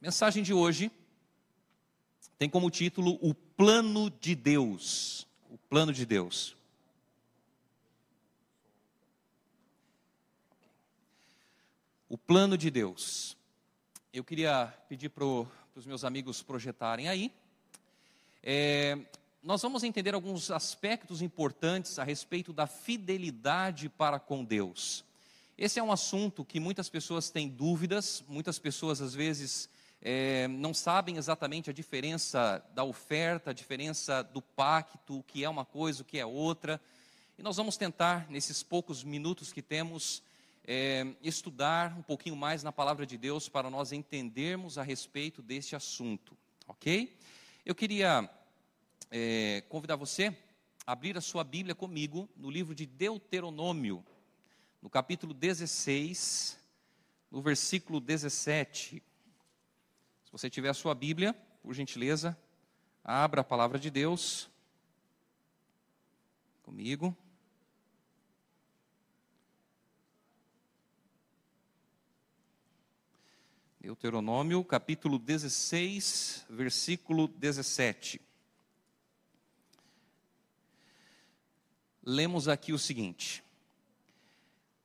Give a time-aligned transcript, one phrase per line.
[0.00, 0.92] Mensagem de hoje
[2.38, 5.26] tem como título O Plano de Deus.
[5.50, 6.56] O Plano de Deus.
[12.08, 13.36] O Plano de Deus.
[14.12, 17.32] Eu queria pedir para os meus amigos projetarem aí.
[18.40, 18.96] É,
[19.42, 25.04] nós vamos entender alguns aspectos importantes a respeito da fidelidade para com Deus.
[25.58, 29.68] Esse é um assunto que muitas pessoas têm dúvidas, muitas pessoas às vezes
[30.00, 35.48] é, não sabem exatamente a diferença da oferta, a diferença do pacto, o que é
[35.48, 36.80] uma coisa, o que é outra.
[37.36, 40.22] E nós vamos tentar, nesses poucos minutos que temos,
[40.64, 45.74] é, estudar um pouquinho mais na palavra de Deus para nós entendermos a respeito deste
[45.74, 46.36] assunto,
[46.66, 47.16] ok?
[47.64, 48.28] Eu queria
[49.10, 50.36] é, convidar você
[50.86, 54.04] a abrir a sua Bíblia comigo no livro de Deuteronômio,
[54.80, 56.58] no capítulo 16,
[57.30, 59.02] no versículo 17.
[60.28, 61.32] Se você tiver a sua Bíblia,
[61.62, 62.36] por gentileza,
[63.02, 64.50] abra a palavra de Deus
[66.62, 67.16] comigo.
[73.80, 78.20] Deuteronômio, capítulo 16, versículo 17.
[82.02, 83.42] Lemos aqui o seguinte: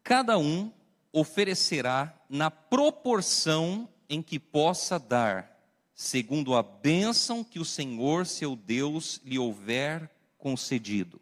[0.01, 0.71] Cada um
[1.11, 5.59] oferecerá na proporção em que possa dar,
[5.93, 11.21] segundo a bênção que o Senhor seu Deus lhe houver concedido.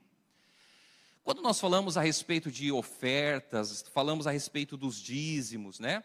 [1.24, 6.04] Quando nós falamos a respeito de ofertas, falamos a respeito dos dízimos, né?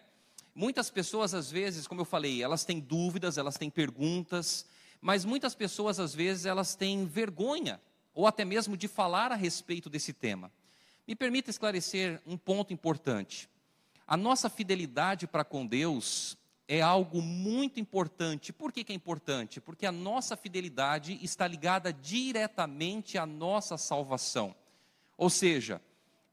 [0.54, 4.66] Muitas pessoas, às vezes, como eu falei, elas têm dúvidas, elas têm perguntas,
[5.00, 7.80] mas muitas pessoas, às vezes, elas têm vergonha,
[8.14, 10.50] ou até mesmo de falar a respeito desse tema.
[11.06, 13.48] Me permita esclarecer um ponto importante.
[14.06, 16.36] A nossa fidelidade para com Deus,
[16.68, 18.52] é algo muito importante.
[18.52, 19.60] Por que, que, é importante?
[19.60, 24.54] Porque a nossa fidelidade está ligada diretamente à nossa salvação.
[25.16, 25.80] Ou seja,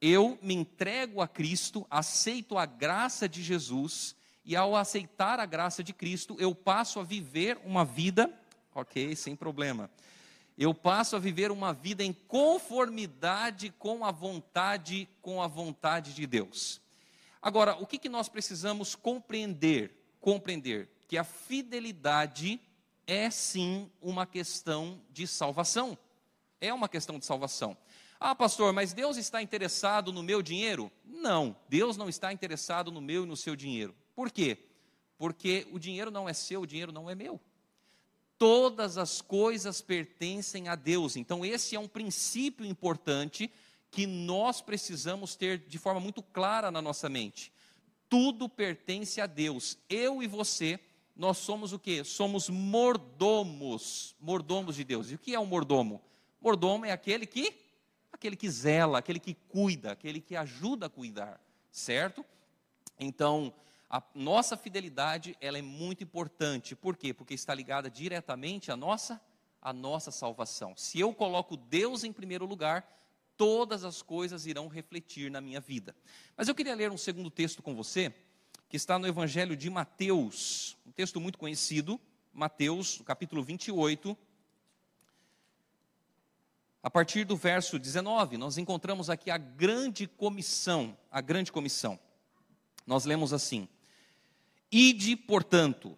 [0.02, 4.16] eu me entrego a Cristo, aceito a graça de Jesus,
[4.46, 8.30] e ao aceitar a graça de Cristo, eu passo a viver uma vida,
[8.76, 9.90] ok, sem problema.
[10.58, 16.28] Eu passo a viver uma vida em conformidade com a vontade, com a vontade de
[16.28, 16.82] Deus.
[17.42, 20.03] Agora, o que, que nós precisamos compreender?
[20.24, 22.58] Compreender que a fidelidade
[23.06, 25.98] é sim uma questão de salvação.
[26.62, 27.76] É uma questão de salvação.
[28.18, 30.90] Ah, pastor, mas Deus está interessado no meu dinheiro?
[31.04, 33.94] Não, Deus não está interessado no meu e no seu dinheiro.
[34.16, 34.58] Por quê?
[35.18, 37.38] Porque o dinheiro não é seu, o dinheiro não é meu.
[38.38, 41.18] Todas as coisas pertencem a Deus.
[41.18, 43.52] Então, esse é um princípio importante
[43.92, 47.53] que nós precisamos ter de forma muito clara na nossa mente
[48.14, 49.76] tudo pertence a Deus.
[49.90, 50.80] Eu e você,
[51.16, 52.04] nós somos o que?
[52.04, 55.10] Somos mordomos, mordomos de Deus.
[55.10, 56.00] E o que é um mordomo?
[56.40, 57.52] Mordomo é aquele que
[58.12, 61.42] aquele que zela, aquele que cuida, aquele que ajuda a cuidar,
[61.72, 62.24] certo?
[63.00, 63.52] Então,
[63.90, 66.76] a nossa fidelidade, ela é muito importante.
[66.76, 67.16] Por quê?
[67.16, 69.20] Porque está ligada diretamente à nossa
[69.60, 70.76] à nossa salvação.
[70.78, 72.88] Se eu coloco Deus em primeiro lugar,
[73.38, 75.96] todas as coisas irão refletir na minha vida.
[76.36, 78.14] Mas eu queria ler um segundo texto com você,
[78.70, 82.00] que está no Evangelho de Mateus, um texto muito conhecido,
[82.34, 84.18] Mateus, capítulo 28.
[86.82, 92.00] A partir do verso 19, nós encontramos aqui a grande comissão, a grande comissão.
[92.86, 93.70] Nós lemos assim:
[94.72, 95.98] Ide, portanto,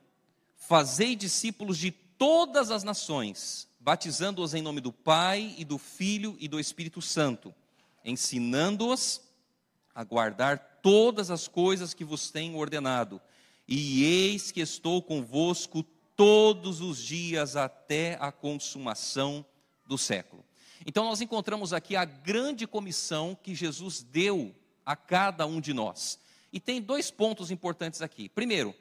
[0.58, 6.48] fazei discípulos de todas as nações, batizando-os em nome do Pai e do Filho e
[6.48, 7.54] do Espírito Santo,
[8.04, 9.22] ensinando-os
[9.94, 13.22] a guardar todas as coisas que vos tenho ordenado.
[13.68, 15.84] E eis que estou convosco
[16.16, 19.46] todos os dias até a consumação
[19.86, 20.44] do século.
[20.84, 26.18] Então nós encontramos aqui a grande comissão que Jesus deu a cada um de nós.
[26.52, 28.30] E tem dois pontos importantes aqui.
[28.30, 28.74] Primeiro,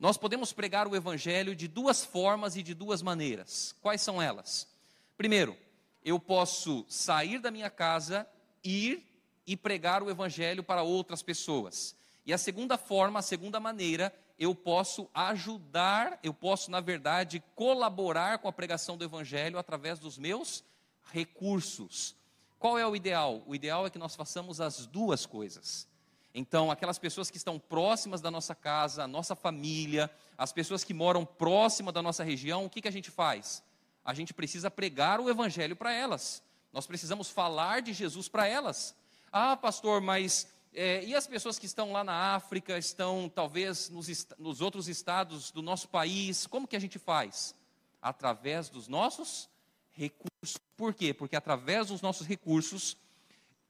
[0.00, 3.76] nós podemos pregar o evangelho de duas formas e de duas maneiras.
[3.82, 4.66] Quais são elas?
[5.14, 5.54] Primeiro,
[6.02, 8.26] eu posso sair da minha casa,
[8.64, 9.06] ir
[9.46, 11.94] e pregar o evangelho para outras pessoas.
[12.24, 18.38] E a segunda forma, a segunda maneira, eu posso ajudar, eu posso, na verdade, colaborar
[18.38, 20.64] com a pregação do evangelho através dos meus
[21.12, 22.16] recursos.
[22.58, 23.42] Qual é o ideal?
[23.46, 25.86] O ideal é que nós façamos as duas coisas.
[26.34, 31.24] Então, aquelas pessoas que estão próximas da nossa casa, nossa família, as pessoas que moram
[31.24, 33.62] próxima da nossa região, o que, que a gente faz?
[34.04, 36.42] A gente precisa pregar o evangelho para elas.
[36.72, 38.94] Nós precisamos falar de Jesus para elas.
[39.32, 44.06] Ah, pastor, mas É, e as pessoas que estão lá na África, estão talvez nos,
[44.38, 47.56] nos outros estados do nosso país, como que a gente faz?
[48.00, 49.48] Através dos nossos
[49.90, 50.56] recursos.
[50.76, 51.12] Por quê?
[51.12, 52.96] Porque através dos nossos recursos,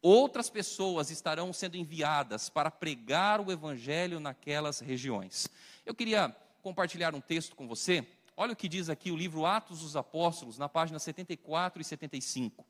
[0.02, 5.48] outras pessoas estarão sendo enviadas para pregar o evangelho naquelas regiões.
[5.84, 8.06] Eu queria compartilhar um texto com você.
[8.36, 12.64] Olha o que diz aqui o livro Atos dos Apóstolos, na página 74 e 75.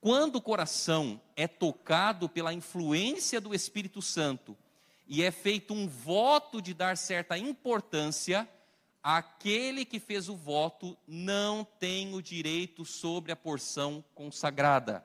[0.00, 4.56] Quando o coração é tocado pela influência do Espírito Santo
[5.06, 8.48] e é feito um voto de dar certa importância,
[9.02, 15.04] aquele que fez o voto não tem o direito sobre a porção consagrada.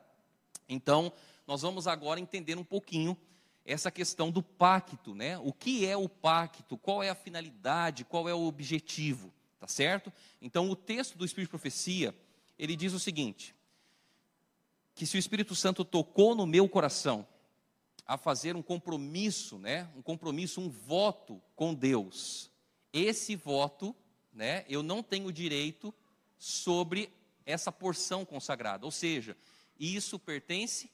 [0.68, 1.12] Então,
[1.52, 3.18] nós vamos agora entender um pouquinho
[3.66, 5.38] essa questão do pacto, né?
[5.40, 6.78] O que é o pacto?
[6.78, 8.06] Qual é a finalidade?
[8.06, 9.34] Qual é o objetivo?
[9.60, 10.14] Tá certo?
[10.42, 12.16] Então, o texto do Espírito de Profecia,
[12.58, 13.54] ele diz o seguinte:
[14.96, 17.28] que se o Espírito Santo tocou no meu coração
[18.08, 22.50] a fazer um compromisso, né, um compromisso, um voto com Deus,
[22.94, 23.94] esse voto,
[24.32, 25.94] né, eu não tenho direito
[26.38, 27.12] sobre
[27.46, 29.36] essa porção consagrada, ou seja,
[29.78, 30.90] isso pertence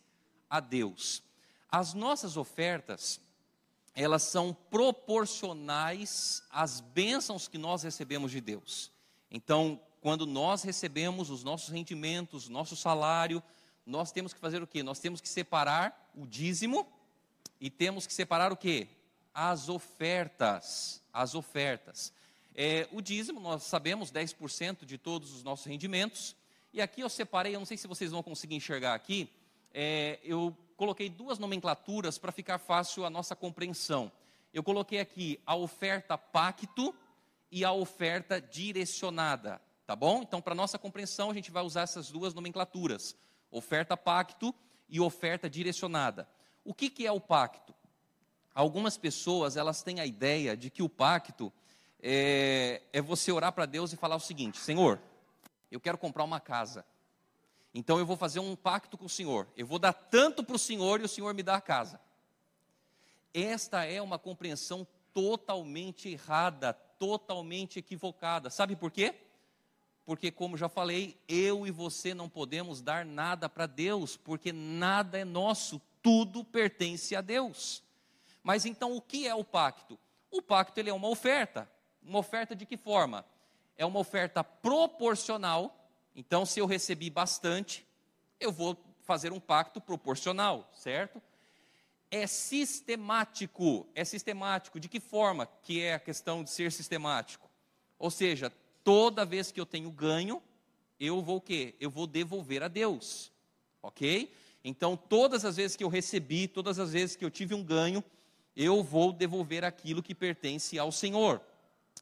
[0.50, 1.24] a Deus.
[1.70, 3.20] As nossas ofertas,
[3.94, 8.92] elas são proporcionais às bênçãos que nós recebemos de Deus.
[9.30, 13.44] Então, quando nós recebemos os nossos rendimentos, nosso salário,
[13.86, 14.84] nós temos que fazer o quê?
[14.84, 16.88] Nós temos que separar o dízimo
[17.60, 18.88] e temos que separar o quê?
[19.34, 21.02] As ofertas.
[21.12, 22.14] As ofertas.
[22.56, 26.36] É, o dízimo, nós sabemos, 10% de todos os nossos rendimentos.
[26.74, 29.30] E aqui eu separei, eu não sei se vocês vão conseguir enxergar aqui,
[29.80, 34.12] é, eu coloquei duas nomenclaturas para ficar fácil a nossa compreensão.
[34.52, 36.96] Eu coloquei aqui a oferta pacto
[37.52, 40.24] e a oferta direcionada, tá bom?
[40.24, 43.16] Então, para nossa compreensão, a gente vai usar essas duas nomenclaturas
[43.52, 44.54] oferta pacto
[44.90, 46.28] e oferta direcionada.
[46.66, 47.72] O que, que é o pacto?
[48.56, 51.54] Algumas pessoas elas têm a ideia de que o pacto
[52.02, 55.00] é, é você orar para Deus e falar o seguinte: Senhor,
[55.72, 56.84] eu quero comprar uma casa.
[57.78, 59.48] Então eu vou fazer um pacto com o Senhor.
[59.56, 62.00] Eu vou dar tanto para o Senhor e o Senhor me dá a casa.
[63.34, 68.50] Esta é uma compreensão totalmente errada, totalmente equivocada.
[68.50, 69.16] Sabe por quê?
[70.08, 75.20] porque, como já falei, eu e você não podemos dar nada para Deus, porque nada
[75.20, 77.84] é nosso, tudo pertence a Deus.
[78.42, 80.00] Mas então, o que é o pacto?
[80.32, 81.70] O pacto ele é uma oferta.
[82.02, 83.26] Uma oferta de que forma?
[83.76, 85.87] É uma oferta proporcional.
[86.18, 87.86] Então, se eu recebi bastante,
[88.40, 91.22] eu vou fazer um pacto proporcional, certo?
[92.10, 93.88] É sistemático.
[93.94, 94.80] É sistemático.
[94.80, 97.48] De que forma que é a questão de ser sistemático?
[98.00, 98.52] Ou seja,
[98.84, 100.42] toda vez que eu tenho ganho,
[101.00, 101.76] eu vou o quê?
[101.80, 103.32] Eu vou devolver a Deus.
[103.84, 104.34] Ok?
[104.64, 108.04] Então, todas as vezes que eu recebi, todas as vezes que eu tive um ganho,
[108.56, 111.40] eu vou devolver aquilo que pertence ao Senhor.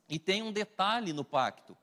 [0.07, 1.77] E tem um detalhe no pacto,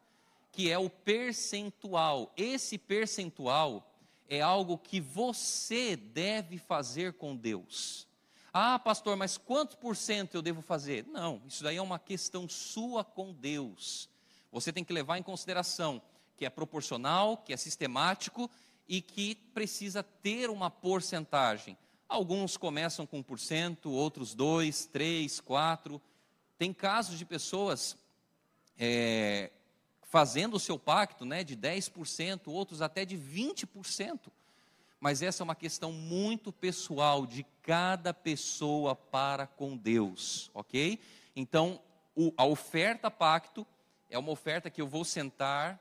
[0.53, 2.33] que é o percentual.
[2.37, 3.91] Esse percentual
[4.29, 8.07] é algo que você deve fazer com Deus.
[8.53, 11.07] Ah, pastor, mas quantos por cento eu devo fazer?
[11.09, 14.13] Não, isso daí é uma questão sua com Deus
[14.53, 16.01] você tem que levar em consideração
[16.37, 18.51] que é proporcional, que é sistemático
[18.87, 21.77] e que precisa ter uma porcentagem.
[22.07, 26.01] Alguns começam com 1%, outros 2%, 3%, 4%.
[26.59, 27.97] Tem casos de pessoas
[28.79, 29.51] é,
[30.12, 34.31] fazendo o seu pacto né, de 10%, outros até de 20%.
[35.01, 41.01] Mas essa é uma questão muito pessoal de cada pessoa para com Deus, ok?
[41.34, 41.81] Então,
[42.15, 43.67] o, a oferta pacto
[44.10, 45.81] é uma oferta que eu vou sentar,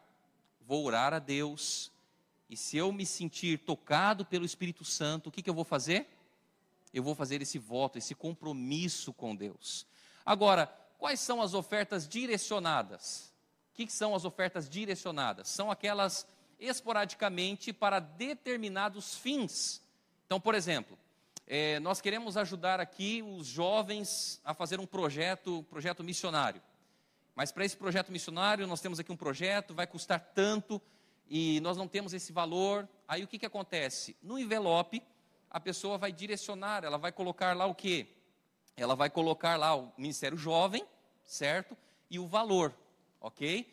[0.65, 1.91] vou orar a Deus,
[2.49, 6.07] e se eu me sentir tocado pelo Espírito Santo, o que, que eu vou fazer?
[6.93, 9.85] Eu vou fazer esse voto, esse compromisso com Deus.
[10.25, 10.67] Agora,
[10.97, 13.30] quais são as ofertas direcionadas?
[13.71, 15.47] O que, são as ofertas direcionadas?
[15.47, 16.27] São aquelas
[16.59, 19.81] esporadicamente para determinados fins.
[20.25, 20.97] Então, por exemplo,
[21.47, 26.61] é, nós queremos ajudar aqui os jovens a fazer um projeto, projeto missionário.
[27.33, 30.81] Mas para esse projeto missionário, nós temos aqui um projeto, vai custar tanto
[31.29, 32.87] e nós não temos esse valor.
[33.07, 34.15] Aí o que, que acontece?
[34.21, 35.01] No envelope,
[35.49, 38.07] a pessoa vai direcionar, ela vai colocar lá o quê?
[38.75, 40.85] Ela vai colocar lá o Ministério Jovem,
[41.23, 41.75] certo?
[42.09, 42.73] E o valor,
[43.21, 43.71] ok?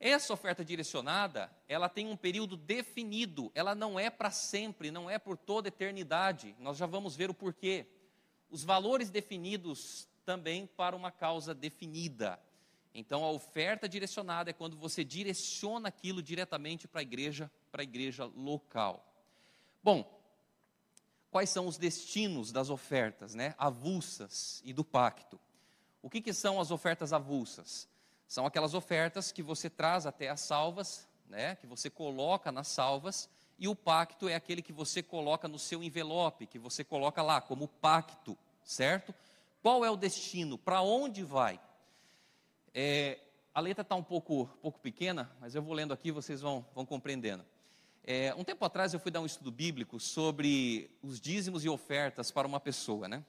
[0.00, 5.18] Essa oferta direcionada, ela tem um período definido, ela não é para sempre, não é
[5.18, 6.54] por toda eternidade.
[6.60, 7.84] Nós já vamos ver o porquê.
[8.48, 12.40] Os valores definidos também para uma causa definida.
[12.94, 17.84] Então a oferta direcionada é quando você direciona aquilo diretamente para a igreja, para a
[17.84, 19.04] igreja local.
[19.82, 20.18] Bom,
[21.30, 25.40] quais são os destinos das ofertas, né, avulsas e do pacto.
[26.00, 27.88] O que, que são as ofertas avulsas?
[28.28, 33.28] São aquelas ofertas que você traz até as salvas, né, que você coloca nas salvas,
[33.58, 37.40] e o pacto é aquele que você coloca no seu envelope, que você coloca lá
[37.40, 39.14] como pacto, certo?
[39.62, 40.58] Qual é o destino?
[40.58, 41.58] Para onde vai?
[42.72, 43.18] É,
[43.52, 46.84] a letra está um pouco, pouco pequena, mas eu vou lendo aqui, vocês vão, vão
[46.84, 47.44] compreendendo.
[48.04, 52.30] É, um tempo atrás eu fui dar um estudo bíblico sobre os dízimos e ofertas
[52.30, 53.24] para uma pessoa, né?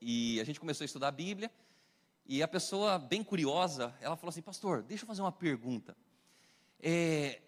[0.00, 1.50] E a gente começou a estudar a Bíblia,
[2.24, 5.96] e a pessoa, bem curiosa, ela falou assim: Pastor, deixa eu fazer uma pergunta.
[6.80, 7.42] É,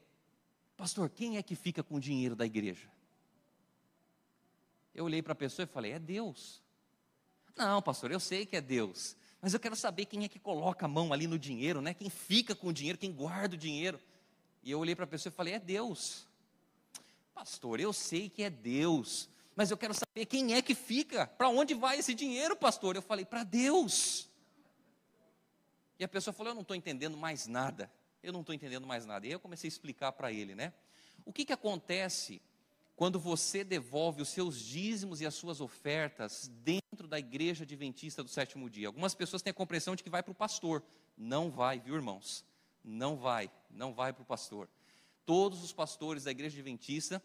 [0.76, 2.88] pastor, quem é que fica com o dinheiro da igreja?
[4.94, 6.62] Eu olhei para a pessoa e falei: É Deus.
[7.56, 10.86] Não, pastor, eu sei que é Deus, mas eu quero saber quem é que coloca
[10.86, 11.94] a mão ali no dinheiro, né?
[11.94, 14.00] Quem fica com o dinheiro, quem guarda o dinheiro.
[14.60, 16.26] E eu olhei para a pessoa e falei: É Deus.
[17.32, 21.48] Pastor, eu sei que é Deus, mas eu quero saber quem é que fica, para
[21.48, 22.96] onde vai esse dinheiro, pastor?
[22.96, 24.28] Eu falei: Para Deus.
[25.98, 27.90] E a pessoa falou: Eu não estou entendendo mais nada.
[28.22, 29.26] Eu não estou entendendo mais nada.
[29.26, 30.72] E aí eu comecei a explicar para ele, né?
[31.24, 32.40] O que, que acontece
[32.96, 38.28] quando você devolve os seus dízimos e as suas ofertas dentro da igreja adventista do
[38.28, 38.86] sétimo dia?
[38.86, 40.82] Algumas pessoas têm a compreensão de que vai para o pastor.
[41.16, 42.44] Não vai, viu, irmãos?
[42.82, 44.68] Não vai, não vai para o pastor.
[45.24, 47.22] Todos os pastores da igreja adventista,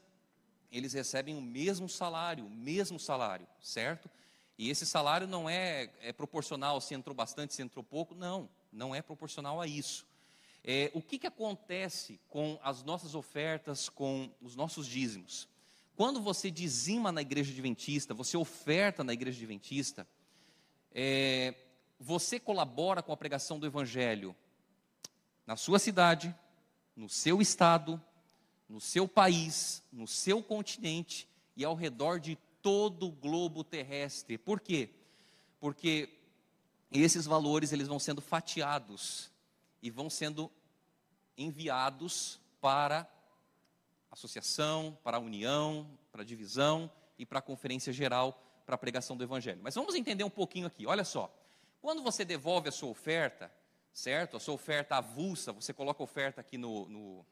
[0.71, 4.09] eles recebem o mesmo salário, o mesmo salário, certo?
[4.57, 8.93] E esse salário não é, é proporcional se entrou bastante, se entrou pouco, não, não
[8.93, 10.07] é proporcional a isso.
[10.63, 15.47] É, o que, que acontece com as nossas ofertas, com os nossos dízimos?
[15.95, 20.07] Quando você dizima na igreja adventista, você oferta na igreja adventista,
[20.91, 21.53] é,
[21.99, 24.35] você colabora com a pregação do evangelho
[25.45, 26.33] na sua cidade,
[26.95, 28.01] no seu estado,
[28.67, 34.37] no seu país, no seu continente e ao redor de todo o globo terrestre.
[34.37, 34.89] Por quê?
[35.59, 36.18] Porque
[36.91, 39.29] esses valores eles vão sendo fatiados
[39.81, 40.51] e vão sendo
[41.37, 43.07] enviados para
[44.11, 49.17] associação, para a união, para a divisão e para a conferência geral para a pregação
[49.17, 49.59] do evangelho.
[49.63, 50.85] Mas vamos entender um pouquinho aqui.
[50.85, 51.33] Olha só.
[51.81, 53.51] Quando você devolve a sua oferta,
[53.91, 54.37] certo?
[54.37, 57.25] A sua oferta avulsa, você coloca a oferta aqui no, no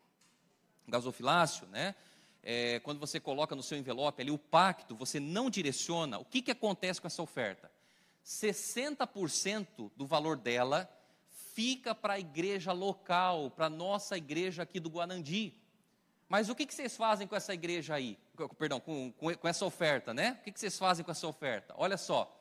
[0.88, 1.94] gasofilácio, né?
[2.42, 6.18] É, quando você coloca no seu envelope ali o pacto, você não direciona.
[6.18, 7.70] O que, que acontece com essa oferta?
[8.28, 10.90] 60% do valor dela
[11.54, 15.56] fica para a igreja local, para a nossa igreja aqui do Guanandi.
[16.28, 18.20] Mas o que, que vocês fazem com essa igreja aí?
[18.60, 20.38] Perdão, com, com, com essa oferta, né?
[20.42, 21.74] O que, que vocês fazem com essa oferta?
[21.78, 22.38] Olha só,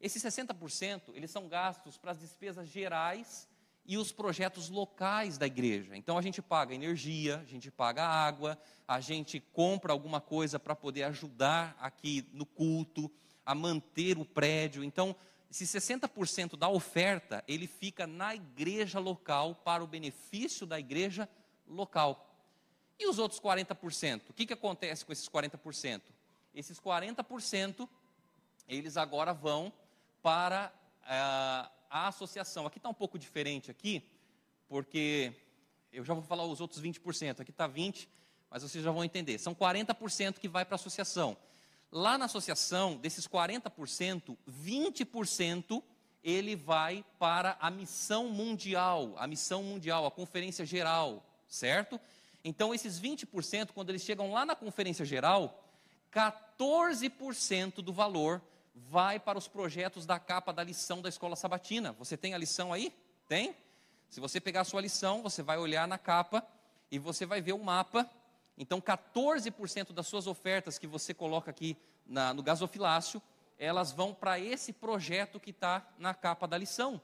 [0.00, 3.48] esses 60% eles são gastos para as despesas gerais
[3.84, 5.96] e os projetos locais da igreja.
[5.96, 10.76] Então a gente paga energia, a gente paga água, a gente compra alguma coisa para
[10.76, 13.10] poder ajudar aqui no culto,
[13.44, 14.82] a manter o prédio.
[14.82, 15.14] Então
[15.50, 21.28] esse 60% da oferta, ele fica na igreja local para o benefício da igreja
[21.68, 22.28] local.
[22.98, 24.30] E os outros 40%?
[24.30, 26.02] O que, que acontece com esses 40%?
[26.52, 27.88] Esses 40%,
[28.68, 29.72] eles agora vão
[30.20, 30.72] para
[31.02, 32.66] uh, a associação.
[32.66, 34.02] Aqui está um pouco diferente aqui,
[34.68, 35.32] porque
[35.92, 37.40] eu já vou falar os outros 20%.
[37.40, 38.08] Aqui está 20%,
[38.50, 39.38] mas vocês já vão entender.
[39.38, 41.36] São 40% que vai para a associação.
[41.96, 45.80] Lá na associação, desses 40%, 20%
[46.24, 52.00] ele vai para a missão mundial, a missão mundial, a conferência geral, certo?
[52.42, 55.64] Então, esses 20%, quando eles chegam lá na conferência geral,
[56.12, 58.42] 14% do valor
[58.74, 61.92] vai para os projetos da capa da lição da escola sabatina.
[61.92, 62.92] Você tem a lição aí?
[63.28, 63.54] Tem?
[64.10, 66.44] Se você pegar a sua lição, você vai olhar na capa
[66.90, 68.10] e você vai ver o mapa
[68.56, 73.20] então, 14% das suas ofertas que você coloca aqui na, no gasofilácio,
[73.58, 77.00] elas vão para esse projeto que está na capa da lição.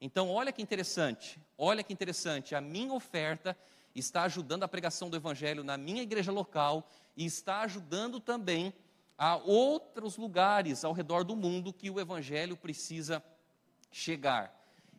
[0.00, 3.56] Então, olha que interessante, olha que interessante, a minha oferta
[3.94, 8.72] está ajudando a pregação do Evangelho na minha igreja local e está ajudando também
[9.16, 13.22] a outros lugares ao redor do mundo que o Evangelho precisa
[13.90, 14.54] chegar.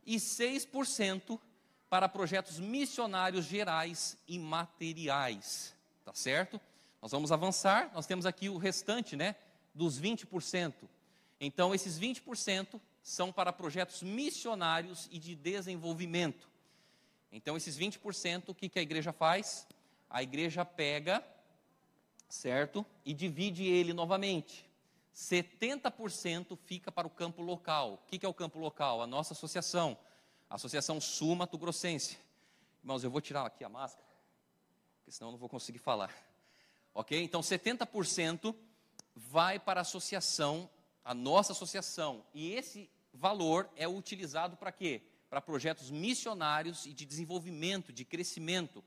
[0.05, 1.39] E 6%
[1.89, 5.75] para projetos missionários gerais e materiais.
[6.05, 6.61] Tá certo?
[7.01, 9.35] Nós vamos avançar, nós temos aqui o restante, né,
[9.73, 10.73] dos 20%.
[11.39, 16.49] Então, esses 20% são para projetos missionários e de desenvolvimento.
[17.31, 19.65] Então, esses 20%, o que, que a igreja faz?
[20.09, 21.23] A igreja pega,
[22.27, 22.85] certo?
[23.05, 24.69] E divide ele novamente.
[25.15, 27.93] 70% fica para o campo local.
[27.93, 29.01] O que, que é o campo local?
[29.01, 29.97] A nossa associação
[30.49, 32.17] Associação Sul Mato Grossense.
[32.81, 34.07] Irmãos, eu vou tirar aqui a máscara,
[34.97, 36.11] porque senão eu não vou conseguir falar.
[36.91, 37.21] Ok?
[37.21, 38.55] Então, 70%
[39.15, 40.67] vai para a associação,
[41.05, 42.25] a nossa associação.
[42.33, 45.03] E esse valor é utilizado para quê?
[45.29, 48.83] Para projetos missionários e de desenvolvimento, de crescimento.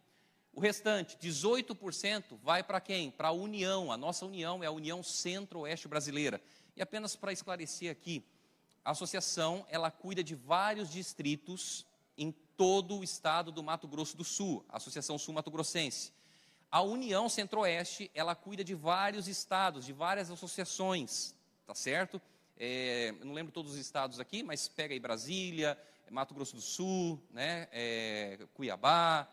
[0.53, 3.09] O restante, 18%, vai para quem?
[3.09, 3.93] Para a União.
[3.93, 6.43] A nossa União é a União Centro-Oeste Brasileira.
[6.77, 8.27] E apenas para esclarecer aqui,
[8.85, 11.87] a associação ela cuida de vários distritos
[12.17, 16.13] em todo o estado do Mato Grosso do Sul, a Associação Sul Mato Grossense.
[16.71, 21.35] A União Centro-Oeste ela cuida de vários estados, de várias associações,
[21.67, 22.21] tá certo?
[22.57, 25.79] É, não lembro todos os estados aqui, mas pega aí Brasília,
[26.11, 29.29] Mato Grosso do Sul, né, é, Cuiabá,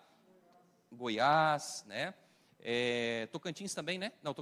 [0.91, 2.13] Goiás, né?
[2.61, 4.11] É, Tocantins também, né?
[4.23, 4.33] Não,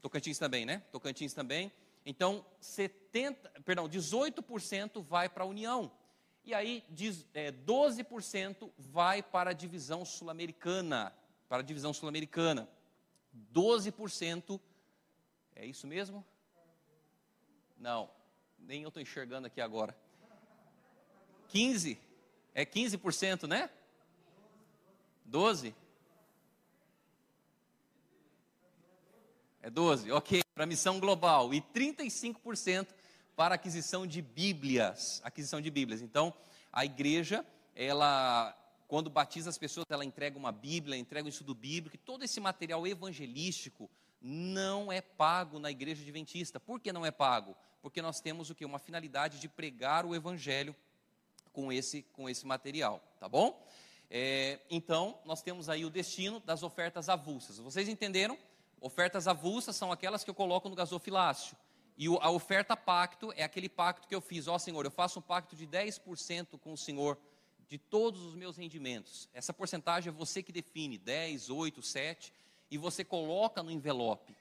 [0.00, 0.82] Tocantins também, né?
[0.92, 1.72] Tocantins também.
[2.04, 5.90] Então, 70, perdão, 18% vai para a União.
[6.44, 11.14] E aí, diz, é, 12% vai para a divisão sul-americana.
[11.48, 12.68] Para a divisão sul-americana.
[13.54, 14.60] 12%.
[15.54, 16.24] É isso mesmo?
[17.78, 18.10] Não,
[18.58, 19.96] nem eu estou enxergando aqui agora.
[21.48, 22.00] 15?
[22.54, 23.70] É 15%, né?
[25.24, 25.74] 12?
[29.62, 31.54] É 12, ok, para missão global.
[31.54, 32.88] E 35%
[33.36, 35.20] para aquisição de Bíblias.
[35.22, 36.02] Aquisição de Bíblias.
[36.02, 36.34] Então,
[36.72, 41.94] a igreja, ela, quando batiza as pessoas, ela entrega uma Bíblia, entrega um estudo bíblico,
[41.94, 43.88] e todo esse material evangelístico
[44.20, 46.58] não é pago na igreja adventista.
[46.58, 47.56] Por que não é pago?
[47.80, 48.64] Porque nós temos o que?
[48.64, 50.74] Uma finalidade de pregar o evangelho
[51.52, 53.64] com esse, com esse material, tá bom?
[54.10, 57.58] É, então, nós temos aí o destino das ofertas avulsas.
[57.58, 58.36] Vocês entenderam?
[58.82, 61.56] Ofertas avulsas são aquelas que eu coloco no gasofilácio.
[61.96, 64.48] E a oferta pacto é aquele pacto que eu fiz.
[64.48, 67.16] Ó oh, Senhor, eu faço um pacto de 10% com o Senhor
[67.68, 69.28] de todos os meus rendimentos.
[69.32, 72.32] Essa porcentagem é você que define, 10, 8, 7,
[72.72, 74.36] e você coloca no envelope.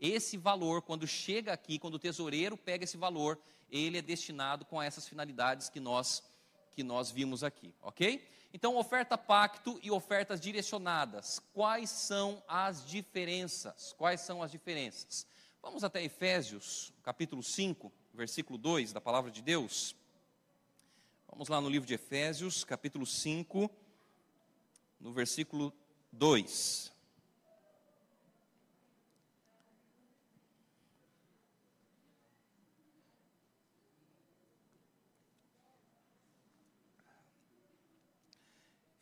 [0.00, 3.38] Esse valor, quando chega aqui, quando o tesoureiro pega esse valor,
[3.70, 6.20] ele é destinado com essas finalidades que nós
[6.74, 8.26] que nós vimos aqui, ok?
[8.52, 11.40] Então, oferta pacto e ofertas direcionadas.
[11.52, 13.92] Quais são as diferenças?
[13.98, 15.26] Quais são as diferenças?
[15.60, 19.96] Vamos até Efésios, capítulo 5, versículo 2 da palavra de Deus.
[21.28, 23.68] Vamos lá no livro de Efésios, capítulo 5,
[25.00, 25.72] no versículo
[26.12, 26.93] 2.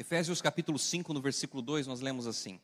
[0.03, 2.61] Efésios capítulo 5, no versículo 2, nós lemos assim: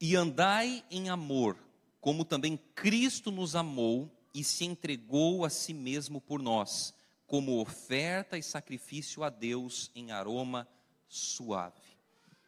[0.00, 1.56] E andai em amor,
[2.00, 6.92] como também Cristo nos amou e se entregou a si mesmo por nós,
[7.28, 10.66] como oferta e sacrifício a Deus em aroma
[11.06, 11.96] suave.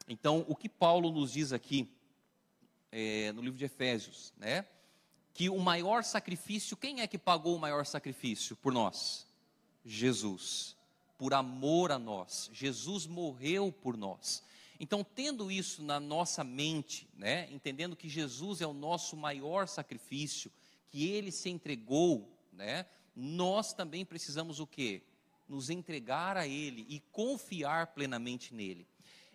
[0.08, 1.88] Então, o que Paulo nos diz aqui,
[2.90, 4.66] é, no livro de Efésios, né?
[5.32, 9.24] Que o maior sacrifício, quem é que pagou o maior sacrifício por nós?
[9.84, 10.76] Jesus
[11.22, 12.50] por amor a nós.
[12.52, 14.42] Jesus morreu por nós.
[14.80, 20.50] Então, tendo isso na nossa mente, né, entendendo que Jesus é o nosso maior sacrifício,
[20.90, 25.00] que ele se entregou, né, nós também precisamos o quê?
[25.48, 28.84] Nos entregar a ele e confiar plenamente nele.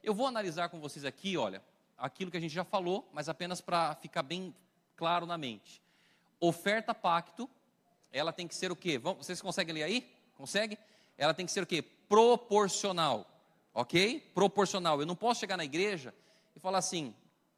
[0.04, 1.64] Eu vou analisar com vocês aqui, olha,
[1.98, 4.54] aquilo que a gente já falou, mas apenas para ficar bem
[4.98, 5.82] claro na mente.
[6.38, 7.50] Oferta pacto,
[8.12, 8.98] ela tem que ser o quê?
[8.98, 10.14] Vocês conseguem ler aí?
[10.36, 10.78] Consegue?
[11.18, 11.82] Ela tem que ser o quê?
[11.82, 13.26] Proporcional.
[13.74, 14.32] Ok?
[14.34, 15.00] Proporcional.
[15.00, 16.14] Eu não posso chegar na igreja
[16.56, 17.14] e falar assim: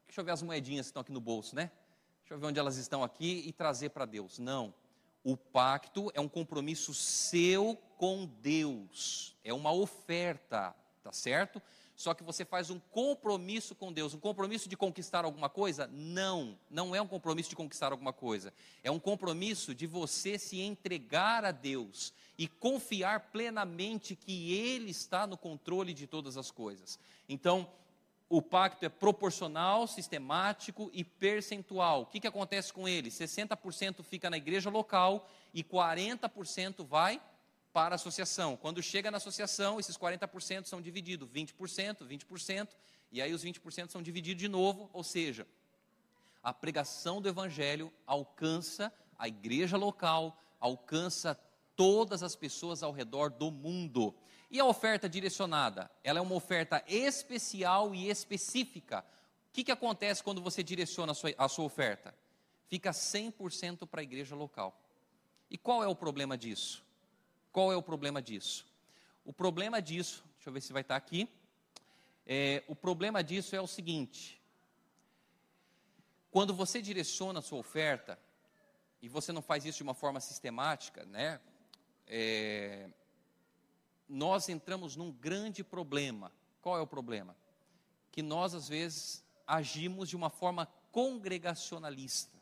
[0.08, 1.72] deixa eu ver as moedinhas que estão aqui no bolso, né?
[2.22, 4.38] Deixa eu ver onde elas estão aqui e trazer para Deus.
[4.40, 4.74] Não.
[5.24, 9.36] O pacto é um compromisso seu com Deus.
[9.44, 11.62] É uma oferta, tá certo?
[12.00, 15.86] Só que você faz um compromisso com Deus, um compromisso de conquistar alguma coisa?
[15.92, 18.54] Não, não é um compromisso de conquistar alguma coisa.
[18.82, 25.28] É um compromisso de você se entregar a Deus e confiar plenamente que Ele está
[25.28, 26.98] no controle de todas as coisas.
[27.28, 27.70] Então,
[28.30, 32.04] o pacto é proporcional, sistemático e percentual.
[32.04, 33.10] O que, que acontece com ele?
[33.10, 37.22] 60% fica na igreja local e 40% vai
[37.72, 38.58] para a associação.
[38.58, 42.70] Quando chega na associação, esses 40% são divididos, 20%, 20%,
[43.12, 45.48] e aí os 20% são divididos de novo, ou seja,
[46.42, 51.40] a pregação do evangelho alcança a igreja local, alcança
[51.76, 54.16] todas as pessoas ao redor do mundo.
[54.50, 55.92] E a oferta direcionada?
[56.04, 59.06] Ela é uma oferta especial e específica.
[59.50, 62.16] O que, que acontece quando você direciona a sua, a sua oferta?
[62.68, 64.80] Fica 100% para a igreja local.
[65.50, 66.84] E qual é o problema disso?
[67.52, 68.68] Qual é o problema disso?
[69.26, 71.28] O problema disso, deixa eu ver se vai estar aqui.
[72.26, 74.42] É, o problema disso é o seguinte:
[76.32, 78.20] quando você direciona a sua oferta,
[79.02, 81.40] e você não faz isso de uma forma sistemática, né?
[82.06, 82.90] É,
[84.08, 86.32] nós entramos num grande problema.
[86.62, 87.36] Qual é o problema?
[88.12, 92.38] Que nós, às vezes, agimos de uma forma congregacionalista.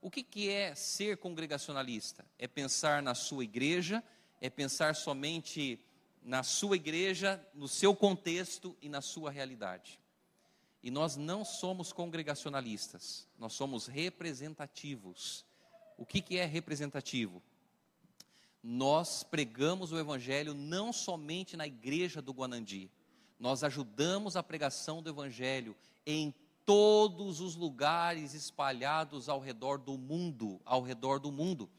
[0.00, 2.24] O que, que é ser congregacionalista?
[2.38, 4.02] É pensar na sua igreja,
[4.42, 5.78] é pensar somente
[6.20, 10.00] na sua igreja, no seu contexto e na sua realidade.
[10.82, 15.46] E nós não somos congregacionalistas, nós somos representativos.
[15.96, 17.40] O que, que é representativo?
[18.60, 22.90] Nós pregamos o Evangelho não somente na igreja do Guanandi,
[23.38, 26.34] nós ajudamos a pregação do Evangelho em
[26.66, 31.70] todos os lugares espalhados ao redor do mundo, ao redor do mundo.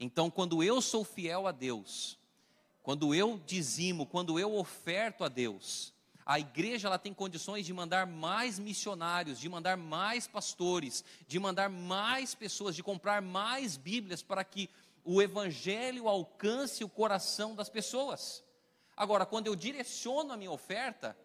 [0.00, 2.18] Então, quando eu sou fiel a Deus,
[2.82, 5.92] quando eu dizimo, quando eu oferto a Deus,
[6.24, 11.68] a igreja ela tem condições de mandar mais missionários, de mandar mais pastores, de mandar
[11.68, 14.70] mais pessoas, de comprar mais Bíblias para que
[15.04, 18.42] o evangelho alcance o coração das pessoas.
[18.96, 21.16] Agora, quando eu direciono a minha oferta,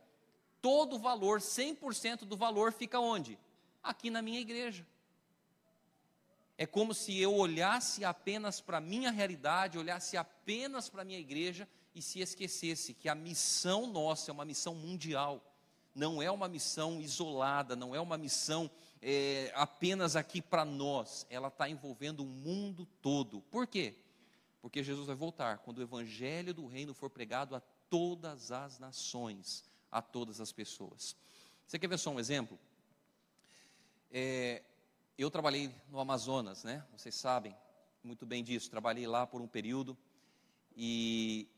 [0.61, 3.39] todo o valor, 100% do valor fica onde?
[3.81, 4.85] Aqui na minha igreja.
[6.57, 11.19] É como se eu olhasse apenas para a minha realidade, olhasse apenas para a minha
[11.19, 15.43] igreja e se esquecesse que a missão nossa é uma missão mundial,
[15.93, 21.49] não é uma missão isolada, não é uma missão é, apenas aqui para nós, ela
[21.49, 23.41] está envolvendo o mundo todo.
[23.51, 23.95] Por quê?
[24.61, 29.63] Porque Jesus vai voltar quando o evangelho do reino for pregado a todas as nações,
[29.91, 31.15] a todas as pessoas.
[31.67, 32.57] Você quer ver só um exemplo?
[34.11, 34.63] É,
[35.23, 36.86] eu trabalhei no Amazonas, né?
[36.91, 37.56] Vocês sabem
[38.04, 38.69] muito bem disso.
[38.69, 39.97] Trabalhei lá por um período
[40.75, 41.49] e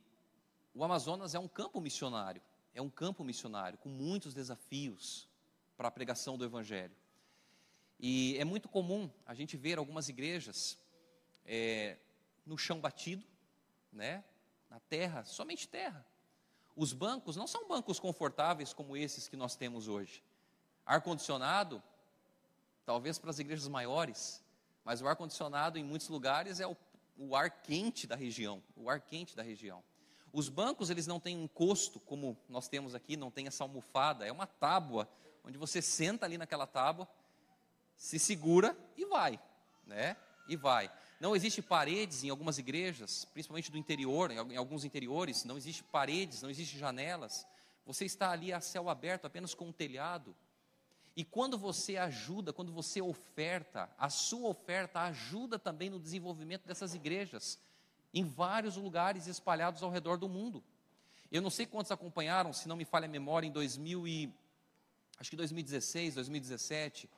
[0.75, 2.41] o Amazonas é um campo missionário.
[2.73, 5.27] É um campo missionário com muitos desafios
[5.75, 6.95] para a pregação do Evangelho.
[7.99, 10.77] E é muito comum a gente ver algumas igrejas
[11.43, 11.97] é,
[12.45, 13.25] no chão batido,
[13.91, 14.23] né?
[14.69, 16.05] Na terra, somente terra.
[16.75, 20.23] Os bancos não são bancos confortáveis como esses que nós temos hoje.
[20.85, 21.81] Ar condicionado
[22.87, 24.41] talvez para as igrejas maiores,
[24.85, 26.77] mas o ar-condicionado em muitos lugares é o,
[27.17, 29.83] o, ar quente da região, o ar quente da região.
[30.31, 34.25] Os bancos, eles não têm um encosto, como nós temos aqui, não tem essa almofada,
[34.25, 35.05] é uma tábua,
[35.43, 37.05] onde você senta ali naquela tábua,
[37.97, 39.37] se segura e vai,
[39.85, 40.15] né?
[40.47, 40.89] E vai.
[41.19, 46.41] Não existe paredes em algumas igrejas, principalmente do interior, em alguns interiores, não existe paredes,
[46.41, 47.45] não existe janelas.
[47.85, 50.33] Você está ali a céu aberto, apenas com um telhado.
[51.17, 56.93] E quando você ajuda, quando você oferta, a sua oferta ajuda também no desenvolvimento dessas
[56.93, 57.57] igrejas,
[58.13, 60.63] em vários lugares espalhados ao redor do mundo.
[61.31, 64.31] Eu não sei quantos acompanharam, se não me falha a memória, em 2000 e,
[65.19, 67.09] acho que 2016, 2017,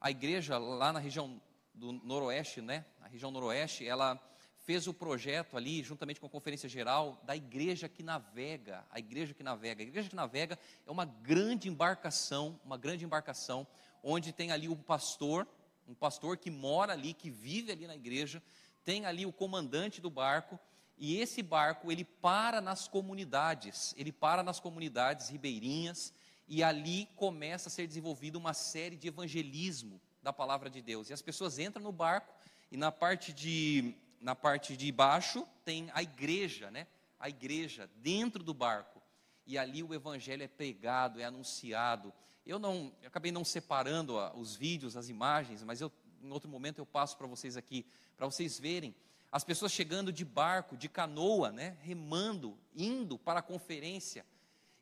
[0.00, 1.38] a igreja lá na região
[1.74, 4.18] do noroeste, né, a região noroeste, ela
[4.64, 8.84] fez o projeto ali, juntamente com a Conferência Geral, da igreja que navega.
[8.90, 9.82] A igreja que navega.
[9.82, 13.66] A igreja que navega é uma grande embarcação, uma grande embarcação,
[14.02, 15.46] onde tem ali um pastor,
[15.86, 18.42] um pastor que mora ali, que vive ali na igreja,
[18.84, 20.58] tem ali o comandante do barco,
[20.96, 26.12] e esse barco, ele para nas comunidades, ele para nas comunidades ribeirinhas,
[26.48, 31.10] e ali começa a ser desenvolvida uma série de evangelismo da palavra de Deus.
[31.10, 32.32] E as pessoas entram no barco,
[32.70, 36.86] e na parte de na parte de baixo tem a igreja, né?
[37.20, 39.02] A igreja dentro do barco.
[39.46, 42.10] E ali o evangelho é pregado, é anunciado.
[42.46, 46.78] Eu não, eu acabei não separando os vídeos, as imagens, mas eu, em outro momento
[46.78, 47.84] eu passo para vocês aqui,
[48.16, 48.94] para vocês verem
[49.30, 54.24] as pessoas chegando de barco, de canoa, né, remando, indo para a conferência,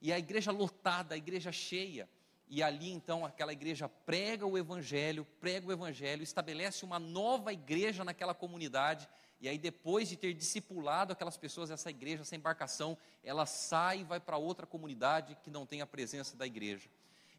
[0.00, 2.08] e a igreja lotada, a igreja cheia,
[2.46, 8.04] e ali então aquela igreja prega o evangelho, prega o evangelho, estabelece uma nova igreja
[8.04, 9.08] naquela comunidade,
[9.42, 14.04] e aí, depois de ter discipulado aquelas pessoas, essa igreja, essa embarcação, ela sai e
[14.04, 16.88] vai para outra comunidade que não tem a presença da igreja.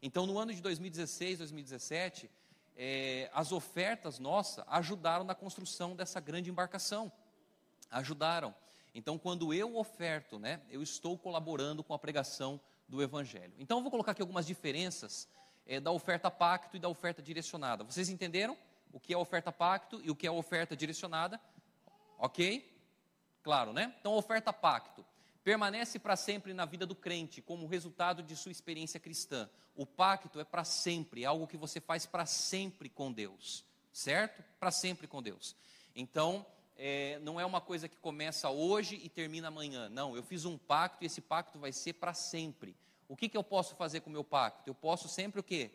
[0.02, 2.30] Então, no ano de 2016, 2017,
[2.76, 7.10] é, as ofertas nossas ajudaram na construção dessa grande embarcação.
[7.90, 8.54] Ajudaram.
[8.94, 13.54] Então, quando eu oferto, né, eu estou colaborando com a pregação do Evangelho.
[13.58, 15.26] Então, eu vou colocar aqui algumas diferenças
[15.64, 17.82] é, da oferta pacto e da oferta direcionada.
[17.82, 18.58] Vocês entenderam
[18.92, 21.40] o que é oferta pacto e o que é oferta direcionada?
[22.24, 22.66] Ok?
[23.42, 23.94] Claro, né?
[24.00, 25.04] Então, oferta pacto.
[25.42, 29.46] Permanece para sempre na vida do crente, como resultado de sua experiência cristã.
[29.76, 34.42] O pacto é para sempre, é algo que você faz para sempre com Deus, certo?
[34.58, 35.54] Para sempre com Deus.
[35.94, 36.46] Então,
[36.78, 39.90] é, não é uma coisa que começa hoje e termina amanhã.
[39.90, 42.74] Não, eu fiz um pacto e esse pacto vai ser para sempre.
[43.06, 44.70] O que, que eu posso fazer com o meu pacto?
[44.70, 45.70] Eu posso sempre o quê?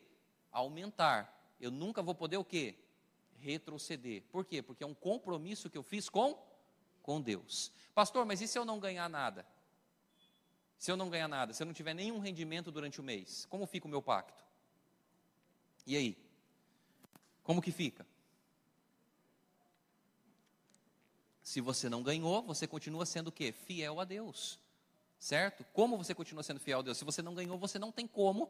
[0.51, 1.53] Aumentar.
[1.61, 2.75] Eu nunca vou poder o quê?
[3.41, 4.23] Retroceder.
[4.31, 4.61] Por quê?
[4.61, 6.37] Porque é um compromisso que eu fiz com
[7.01, 7.71] com Deus.
[7.95, 9.45] Pastor, mas e se eu não ganhar nada?
[10.77, 13.65] Se eu não ganhar nada, se eu não tiver nenhum rendimento durante o mês, como
[13.65, 14.43] fica o meu pacto?
[15.85, 16.17] E aí?
[17.43, 18.05] Como que fica?
[21.41, 23.51] Se você não ganhou, você continua sendo o quê?
[23.51, 24.59] Fiel a Deus.
[25.19, 25.65] Certo?
[25.73, 26.97] Como você continua sendo fiel a Deus?
[26.97, 28.49] Se você não ganhou, você não tem como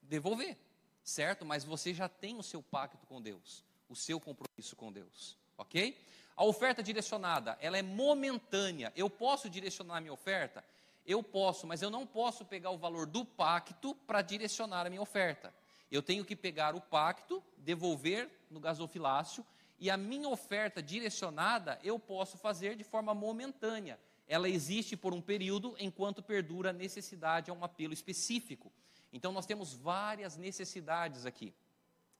[0.00, 0.56] devolver.
[1.04, 1.44] Certo?
[1.44, 5.36] Mas você já tem o seu pacto com Deus, o seu compromisso com Deus.
[5.58, 5.96] OK?
[6.36, 8.92] A oferta direcionada, ela é momentânea.
[8.96, 10.64] Eu posso direcionar a minha oferta?
[11.04, 15.02] Eu posso, mas eu não posso pegar o valor do pacto para direcionar a minha
[15.02, 15.52] oferta.
[15.90, 19.44] Eu tenho que pegar o pacto, devolver no gasofilácio
[19.78, 23.98] e a minha oferta direcionada eu posso fazer de forma momentânea.
[24.28, 28.72] Ela existe por um período enquanto perdura a necessidade a um apelo específico.
[29.12, 31.54] Então nós temos várias necessidades aqui,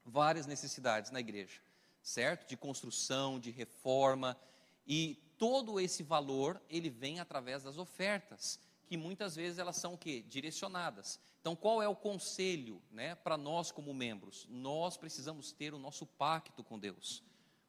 [0.05, 1.61] várias necessidades na igreja,
[2.02, 2.48] certo?
[2.48, 4.37] De construção, de reforma
[4.87, 9.98] e todo esse valor ele vem através das ofertas, que muitas vezes elas são o
[9.98, 10.22] quê?
[10.28, 11.18] Direcionadas.
[11.40, 14.46] Então qual é o conselho, né, para nós como membros?
[14.50, 17.22] Nós precisamos ter o nosso pacto com Deus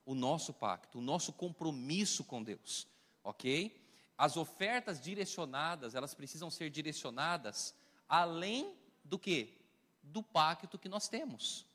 [0.05, 2.87] o nosso pacto, o nosso compromisso com Deus,
[3.23, 3.81] ok?
[4.17, 7.73] As ofertas direcionadas, elas precisam ser direcionadas
[8.07, 9.57] além do que?
[10.01, 11.65] Do pacto que nós temos,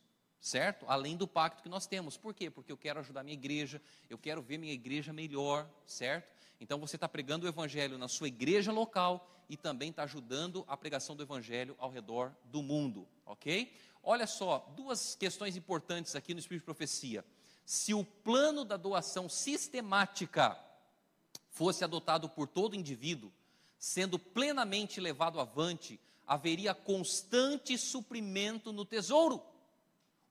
[0.40, 0.84] certo?
[0.88, 2.16] Além do pacto que nós temos.
[2.16, 2.50] Por quê?
[2.50, 6.36] Porque eu quero ajudar minha igreja, eu quero ver minha igreja melhor, certo?
[6.60, 10.76] Então você está pregando o evangelho na sua igreja local e também está ajudando a
[10.76, 13.72] pregação do evangelho ao redor do mundo, ok?
[14.02, 17.24] Olha só, duas questões importantes aqui no Espírito de Profecia
[17.68, 20.58] se o plano da doação sistemática
[21.50, 23.30] fosse adotado por todo indivíduo,
[23.78, 29.42] sendo plenamente levado avante, haveria constante suprimento no tesouro.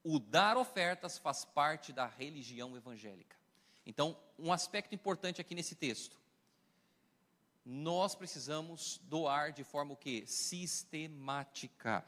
[0.03, 3.35] O dar ofertas faz parte da religião evangélica.
[3.83, 6.15] Então, um aspecto importante aqui nesse texto.
[7.65, 10.23] Nós precisamos doar de forma o quê?
[10.27, 12.05] Sistemática.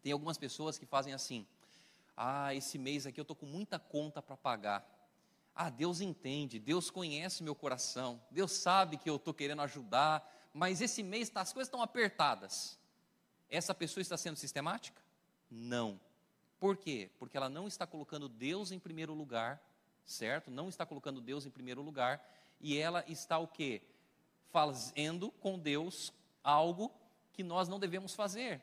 [0.00, 1.46] Tem algumas pessoas que fazem assim:
[2.16, 4.88] ah, esse mês aqui eu estou com muita conta para pagar.
[5.54, 10.80] Ah, Deus entende, Deus conhece meu coração, Deus sabe que eu estou querendo ajudar, mas
[10.80, 12.78] esse mês tá, as coisas estão apertadas.
[13.48, 15.00] Essa pessoa está sendo sistemática?
[15.50, 16.00] Não.
[16.58, 17.10] Por quê?
[17.18, 19.62] Porque ela não está colocando Deus em primeiro lugar,
[20.04, 20.50] certo?
[20.50, 22.24] Não está colocando Deus em primeiro lugar,
[22.60, 23.82] e ela está o quê?
[24.50, 26.92] Fazendo com Deus algo
[27.32, 28.62] que nós não devemos fazer.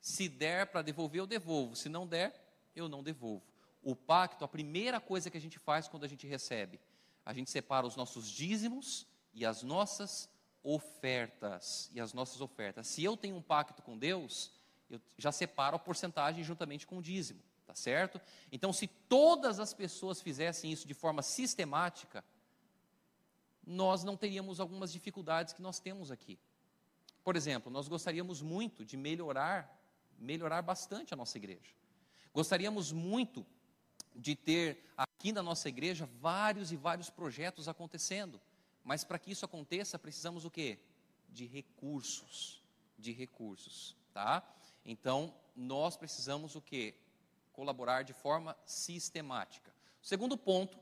[0.00, 1.74] Se der para devolver, eu devolvo.
[1.74, 2.34] Se não der,
[2.76, 3.42] eu não devolvo.
[3.82, 6.78] O pacto, a primeira coisa que a gente faz quando a gente recebe,
[7.24, 10.28] a gente separa os nossos dízimos e as nossas
[10.64, 11.90] ofertas.
[11.94, 12.88] E as nossas ofertas.
[12.88, 14.50] Se eu tenho um pacto com Deus,
[14.90, 18.20] eu já separo a porcentagem juntamente com o dízimo, tá certo?
[18.50, 22.24] Então, se todas as pessoas fizessem isso de forma sistemática,
[23.66, 26.38] nós não teríamos algumas dificuldades que nós temos aqui.
[27.22, 29.80] Por exemplo, nós gostaríamos muito de melhorar,
[30.18, 31.74] melhorar bastante a nossa igreja.
[32.32, 33.46] Gostaríamos muito
[34.14, 38.40] de ter aqui na nossa igreja vários e vários projetos acontecendo,
[38.84, 40.78] mas para que isso aconteça, precisamos o quê?
[41.28, 42.62] De recursos,
[42.98, 44.46] de recursos, tá?
[44.84, 46.94] Então, nós precisamos o quê?
[47.52, 49.72] Colaborar de forma sistemática.
[50.02, 50.78] Segundo ponto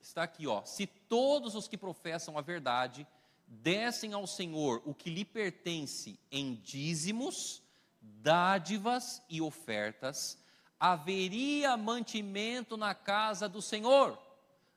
[0.00, 0.64] está aqui, ó.
[0.64, 3.06] Se todos os que professam a verdade
[3.46, 7.60] dessem ao Senhor o que lhe pertence em dízimos,
[8.00, 10.38] dádivas e ofertas,
[10.78, 14.16] haveria mantimento na casa do Senhor.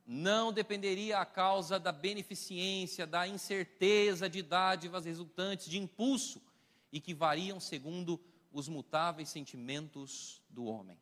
[0.06, 6.42] Não dependeria a causa da beneficência, da incerteza de dádivas resultantes de impulso
[6.92, 8.20] e que variam segundo
[8.52, 11.00] os mutáveis sentimentos do homem.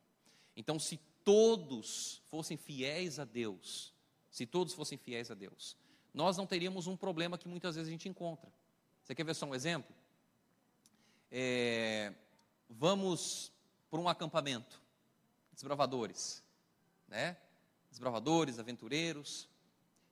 [0.56, 3.94] Então, se todos fossem fiéis a Deus,
[4.30, 5.76] se todos fossem fiéis a Deus,
[6.14, 8.52] nós não teríamos um problema que muitas vezes a gente encontra.
[9.04, 9.94] Você quer ver só um exemplo?
[11.32, 12.14] É,
[12.70, 13.52] vamos
[13.90, 14.82] para um acampamento
[15.52, 16.44] desbravadores,
[17.08, 17.38] né?
[17.92, 19.48] Desbravadores, aventureiros.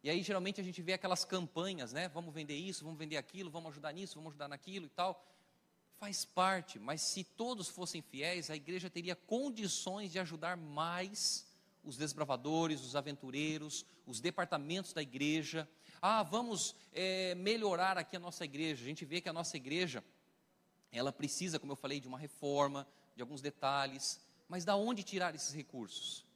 [0.04, 2.08] E aí geralmente a gente vê aquelas campanhas, né?
[2.10, 5.26] Vamos vender isso, vamos vender aquilo, vamos ajudar nisso, vamos ajudar naquilo e tal.
[5.98, 11.50] Faz parte, mas se todos fossem fiéis, a igreja teria condições de ajudar mais
[11.84, 15.68] os desbravadores, os aventureiros, os departamentos da igreja.
[16.02, 18.84] Ah, vamos é, melhorar aqui a nossa igreja.
[18.84, 20.04] A gente vê que a nossa igreja,
[20.92, 24.22] ela precisa, como eu falei, de uma reforma, de alguns detalhes.
[24.48, 26.29] Mas da onde tirar esses recursos?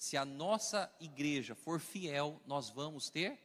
[0.00, 3.38] Se a nossa igreja for fiel, nós vamos ter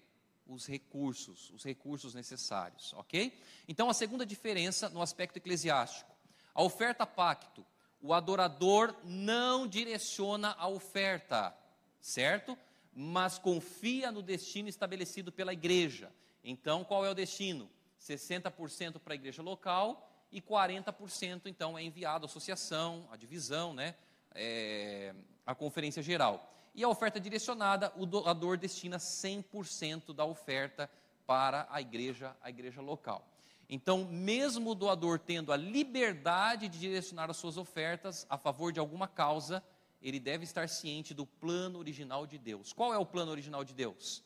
[0.48, 3.38] os recursos, os recursos necessários, ok?
[3.68, 6.16] Então a segunda diferença no aspecto eclesiástico,
[6.54, 7.66] a oferta pacto,
[8.02, 11.54] o adorador não direciona a oferta,
[12.00, 12.58] certo?
[12.94, 16.10] Mas confia no destino estabelecido pela igreja.
[16.42, 17.70] Então, qual é o destino?
[18.00, 23.94] 60% para a igreja local e 40% então é enviado à associação, à divisão, né?
[24.34, 25.14] É,
[25.46, 26.52] à conferência geral.
[26.74, 30.90] E a oferta direcionada, o doador destina 100% da oferta
[31.26, 33.26] para a igreja, a igreja local.
[33.70, 38.80] Então, mesmo o doador tendo a liberdade de direcionar as suas ofertas a favor de
[38.80, 39.64] alguma causa,
[40.02, 42.74] ele deve estar ciente do plano original de Deus.
[42.74, 44.24] Qual é o plano original de Deus?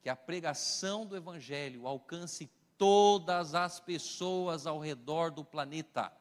[0.00, 6.12] Que a pregação do evangelho alcance todas as pessoas ao redor do planeta.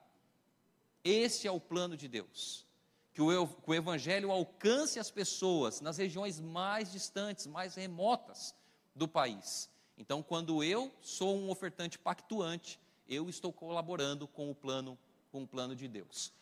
[1.04, 2.66] Esse é o plano de Deus.
[3.14, 8.56] Que o, evangelho alcance as pessoas nas regiões mais distantes, mais remotas
[8.96, 9.70] do país.
[9.98, 14.98] Então, quando eu sou um ofertante pactuante, eu estou colaborando com o plano,
[15.32, 16.34] com o plano de Deus.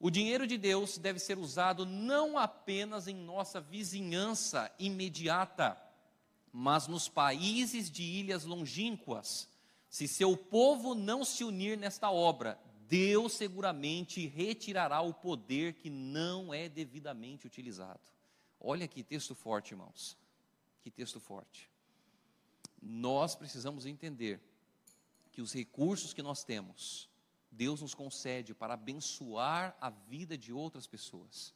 [0.00, 5.80] O dinheiro de Deus deve ser usado não apenas em nossa vizinhança imediata,
[6.52, 9.48] mas nos países de ilhas longínquas.
[9.88, 16.52] Se seu povo não se unir nesta obra, Deus seguramente retirará o poder que não
[16.52, 18.00] é devidamente utilizado.
[18.60, 20.16] Olha que texto forte, irmãos.
[20.82, 21.70] Que texto forte
[22.84, 24.40] nós precisamos entender
[25.32, 27.08] que os recursos que nós temos,
[27.50, 31.54] Deus nos concede para abençoar a vida de outras pessoas.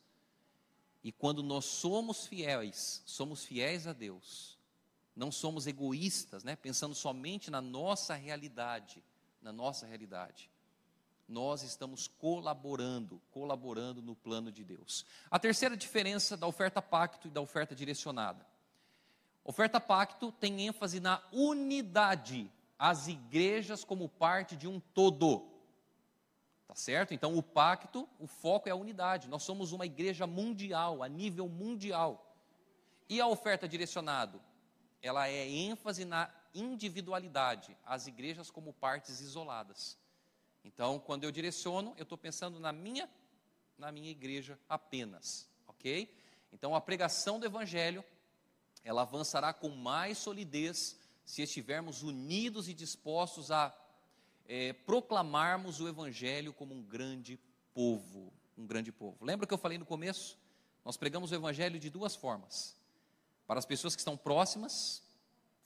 [1.04, 4.58] E quando nós somos fiéis, somos fiéis a Deus,
[5.14, 9.04] não somos egoístas, né, pensando somente na nossa realidade,
[9.42, 10.50] na nossa realidade.
[11.28, 15.04] Nós estamos colaborando, colaborando no plano de Deus.
[15.30, 18.46] A terceira diferença da oferta pacto e da oferta direcionada
[19.48, 25.48] Oferta pacto tem ênfase na unidade, as igrejas como parte de um todo.
[26.66, 27.14] Tá certo?
[27.14, 29.26] Então o pacto, o foco é a unidade.
[29.26, 32.36] Nós somos uma igreja mundial, a nível mundial.
[33.08, 34.38] E a oferta direcionado,
[35.00, 39.96] ela é ênfase na individualidade, as igrejas como partes isoladas.
[40.68, 43.08] Então, quando eu direciono, eu estou pensando na minha,
[43.78, 46.14] na minha igreja apenas, ok?
[46.52, 48.04] Então, a pregação do evangelho
[48.84, 53.74] ela avançará com mais solidez se estivermos unidos e dispostos a
[54.46, 57.38] é, proclamarmos o Evangelho como um grande
[57.74, 58.32] povo.
[58.56, 59.22] Um grande povo.
[59.24, 60.38] Lembra que eu falei no começo?
[60.84, 62.76] Nós pregamos o Evangelho de duas formas:
[63.46, 65.02] para as pessoas que estão próximas,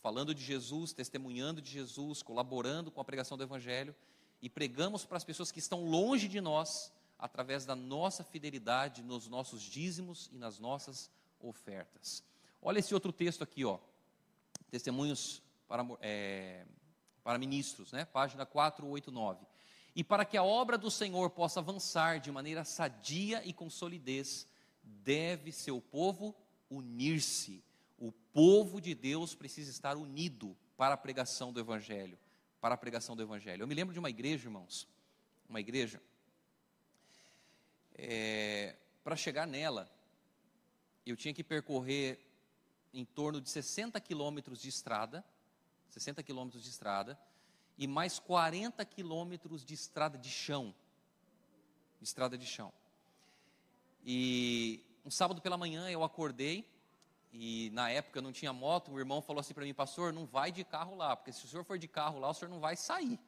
[0.01, 3.95] falando de Jesus, testemunhando de Jesus, colaborando com a pregação do Evangelho,
[4.43, 9.29] e pregamos para as pessoas que estão longe de nós, através da nossa fidelidade nos
[9.29, 12.25] nossos dízimos e nas nossas ofertas.
[12.61, 13.79] Olha esse outro texto aqui, ó.
[14.69, 16.67] Testemunhos para, é,
[17.23, 18.05] para ministros, né?
[18.05, 19.47] Página 489.
[19.95, 24.49] E para que a obra do Senhor possa avançar de maneira sadia e com solidez,
[24.83, 26.35] deve seu povo
[26.69, 27.63] unir-se.
[27.99, 32.19] O povo de Deus precisa estar unido para a pregação do Evangelho.
[32.63, 33.65] Para a pregação do Evangelho.
[33.65, 34.87] Eu me lembro de uma igreja, irmãos.
[35.49, 36.01] Uma igreja.
[37.93, 39.91] É, para chegar nela,
[41.05, 42.25] eu tinha que percorrer
[42.95, 45.25] em torno de 60 quilômetros de estrada,
[45.91, 47.19] 60 quilômetros de estrada,
[47.77, 50.73] e mais 40 quilômetros de estrada de chão.
[52.01, 52.73] Estrada de chão.
[54.05, 56.65] E um sábado pela manhã eu acordei,
[57.33, 60.27] e na época eu não tinha moto, o irmão falou assim para mim, pastor, não
[60.27, 62.61] vai de carro lá, porque se o senhor for de carro lá, o senhor não
[62.61, 63.19] vai sair.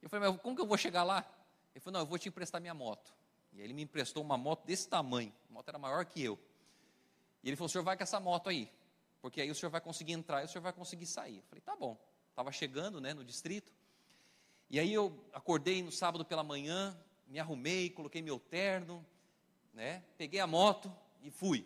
[0.00, 1.26] Eu falei, mas como que eu vou chegar lá?
[1.74, 3.12] Ele falou, não, eu vou te emprestar minha moto.
[3.52, 6.38] E aí ele me emprestou uma moto desse tamanho, a moto era maior que eu.
[7.46, 8.68] E ele falou: o senhor vai com essa moto aí,
[9.22, 11.36] porque aí o senhor vai conseguir entrar e o senhor vai conseguir sair.
[11.36, 11.96] Eu falei: tá bom.
[12.28, 13.72] Estava chegando né, no distrito.
[14.68, 19.06] E aí eu acordei no sábado pela manhã, me arrumei, coloquei meu terno,
[19.72, 21.64] né, peguei a moto e fui.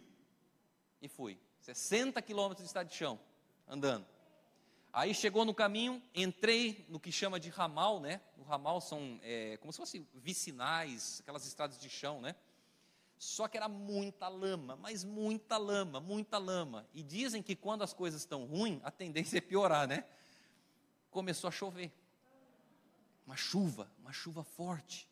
[1.00, 1.38] E fui.
[1.60, 3.18] 60 quilômetros de estado de chão,
[3.66, 4.06] andando.
[4.92, 8.20] Aí chegou no caminho, entrei no que chama de ramal, né?
[8.36, 12.34] O ramal são é, como se fossem vicinais, aquelas estradas de chão, né?
[13.16, 16.88] Só que era muita lama, mas muita lama, muita lama.
[16.94, 20.04] E dizem que quando as coisas estão ruins, a tendência é piorar, né?
[21.10, 21.92] Começou a chover.
[23.26, 25.09] Uma chuva, uma chuva forte.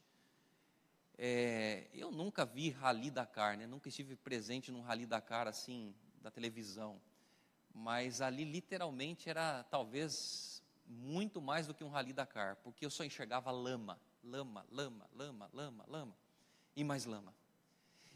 [1.21, 3.66] É, eu nunca vi Rally Dakar, né?
[3.66, 5.93] Nunca estive presente num Rally Dakar assim,
[6.23, 7.03] da televisão.
[7.75, 13.05] Mas ali literalmente era talvez muito mais do que um Rally Dakar, porque eu só
[13.05, 16.16] enxergava lama, lama, lama, lama, lama, lama
[16.75, 17.35] e mais lama.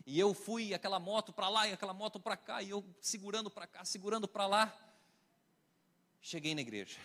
[0.07, 3.51] E eu fui aquela moto para lá e aquela moto para cá, e eu segurando
[3.51, 4.93] para cá, segurando para lá.
[6.21, 6.99] Cheguei na igreja.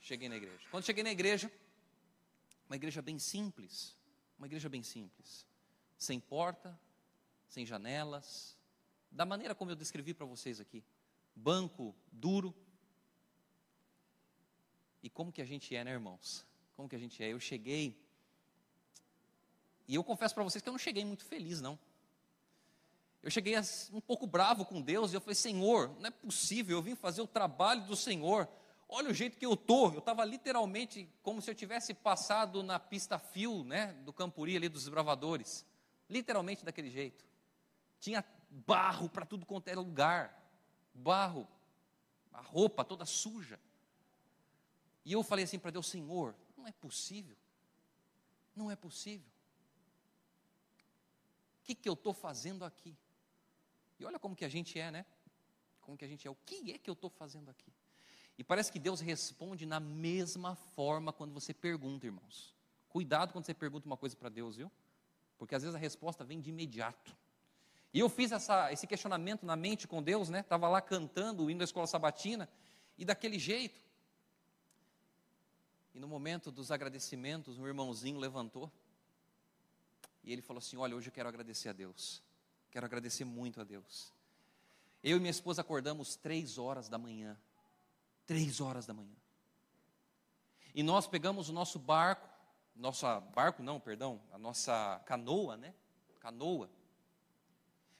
[0.00, 0.64] Cheguei na igreja.
[0.70, 1.50] Quando cheguei na igreja,
[2.68, 3.96] uma igreja bem simples,
[4.38, 5.46] uma igreja bem simples,
[5.96, 6.78] sem porta,
[7.48, 8.56] sem janelas,
[9.10, 10.82] da maneira como eu descrevi para vocês aqui.
[11.34, 12.54] Banco duro.
[15.02, 16.44] E como que a gente é, né, irmãos?
[16.76, 17.32] Como que a gente é?
[17.32, 18.04] Eu cheguei
[19.86, 21.78] e eu confesso para vocês que eu não cheguei muito feliz, não.
[23.22, 23.54] Eu cheguei
[23.92, 27.22] um pouco bravo com Deus e eu falei: Senhor, não é possível, eu vim fazer
[27.22, 28.48] o trabalho do Senhor.
[28.96, 29.90] Olha o jeito que eu tô.
[29.90, 34.68] Eu estava literalmente como se eu tivesse passado na pista fio, né, do Campuri ali
[34.68, 35.66] dos bravadores,
[36.08, 37.24] literalmente daquele jeito.
[37.98, 40.40] Tinha barro para tudo quanto era lugar,
[40.94, 41.44] barro,
[42.32, 43.58] a roupa toda suja.
[45.04, 47.36] E eu falei assim para Deus: Senhor, não é possível,
[48.54, 49.26] não é possível.
[51.58, 52.96] O que, que eu estou fazendo aqui?
[53.98, 55.04] E olha como que a gente é, né?
[55.80, 56.30] Como que a gente é.
[56.30, 57.72] O que é que eu estou fazendo aqui?
[58.36, 62.54] E parece que Deus responde na mesma forma quando você pergunta, irmãos.
[62.88, 64.70] Cuidado quando você pergunta uma coisa para Deus, viu?
[65.38, 67.16] Porque às vezes a resposta vem de imediato.
[67.92, 70.40] E eu fiz essa, esse questionamento na mente com Deus, né?
[70.40, 72.48] Estava lá cantando, indo à escola sabatina,
[72.98, 73.80] e daquele jeito.
[75.94, 78.70] E no momento dos agradecimentos, um irmãozinho levantou.
[80.24, 82.20] E ele falou assim: Olha, hoje eu quero agradecer a Deus.
[82.70, 84.12] Quero agradecer muito a Deus.
[85.02, 87.38] Eu e minha esposa acordamos três horas da manhã.
[88.26, 89.16] Três horas da manhã.
[90.74, 92.28] E nós pegamos o nosso barco,
[92.74, 95.72] nossa barco não, perdão, a nossa canoa, né?
[96.18, 96.68] Canoa.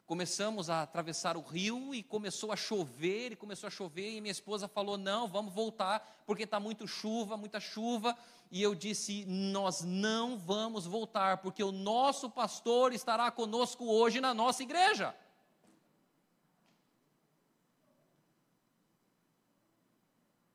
[0.07, 4.33] Começamos a atravessar o rio e começou a chover, e começou a chover, e minha
[4.33, 8.17] esposa falou: não, vamos voltar, porque está muito chuva, muita chuva.
[8.51, 14.35] E eu disse: nós não vamos voltar, porque o nosso pastor estará conosco hoje na
[14.35, 15.15] nossa igreja.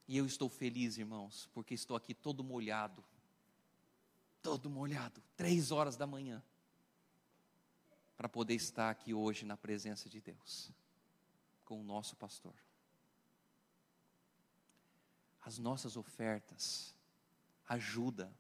[0.10, 3.04] E eu estou feliz, irmãos, porque estou aqui todo molhado.
[4.42, 6.44] Todo molhado, três horas da manhã
[8.18, 10.72] para poder estar aqui hoje na presença de Deus,
[11.64, 12.56] com o nosso pastor.
[15.42, 16.96] As nossas ofertas
[17.68, 18.34] ajudam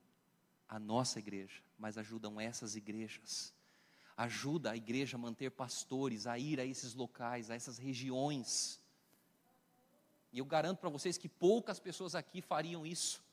[0.67, 3.53] a nossa igreja, mas ajudam essas igrejas.
[4.17, 8.81] Ajuda a igreja a manter pastores, a ir a esses locais, a essas regiões.
[10.31, 13.23] E eu garanto para vocês que poucas pessoas aqui fariam isso.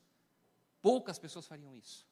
[0.81, 2.07] Poucas pessoas fariam isso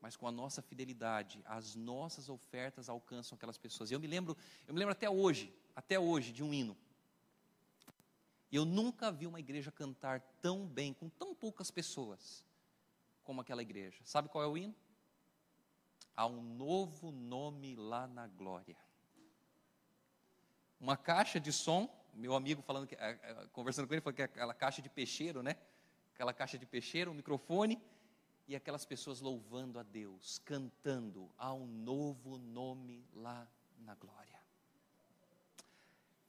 [0.00, 3.90] mas com a nossa fidelidade, as nossas ofertas alcançam aquelas pessoas.
[3.90, 4.36] Eu me lembro,
[4.66, 6.76] eu me lembro até hoje, até hoje de um hino.
[8.50, 12.44] Eu nunca vi uma igreja cantar tão bem com tão poucas pessoas
[13.22, 14.00] como aquela igreja.
[14.04, 14.74] Sabe qual é o hino?
[16.16, 18.76] Há um novo nome lá na glória.
[20.80, 21.88] Uma caixa de som,
[22.18, 24.88] meu amigo falando que, eh, eh, conversando com ele, falou que é aquela caixa de
[24.88, 25.56] peixeiro, né?
[26.14, 27.80] Aquela caixa de peixeiro, um microfone
[28.48, 33.48] e aquelas pessoas louvando a Deus, cantando a um novo nome lá
[33.78, 34.38] na glória.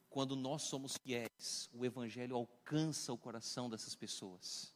[0.08, 4.74] Quando nós somos fiéis, o Evangelho alcança o coração dessas pessoas,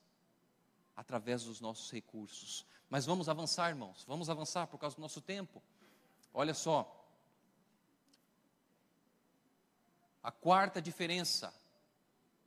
[0.96, 2.66] através dos nossos recursos.
[2.88, 5.62] Mas vamos avançar, irmãos, vamos avançar por causa do nosso tempo.
[6.32, 7.03] Olha só.
[10.24, 11.54] A quarta diferença,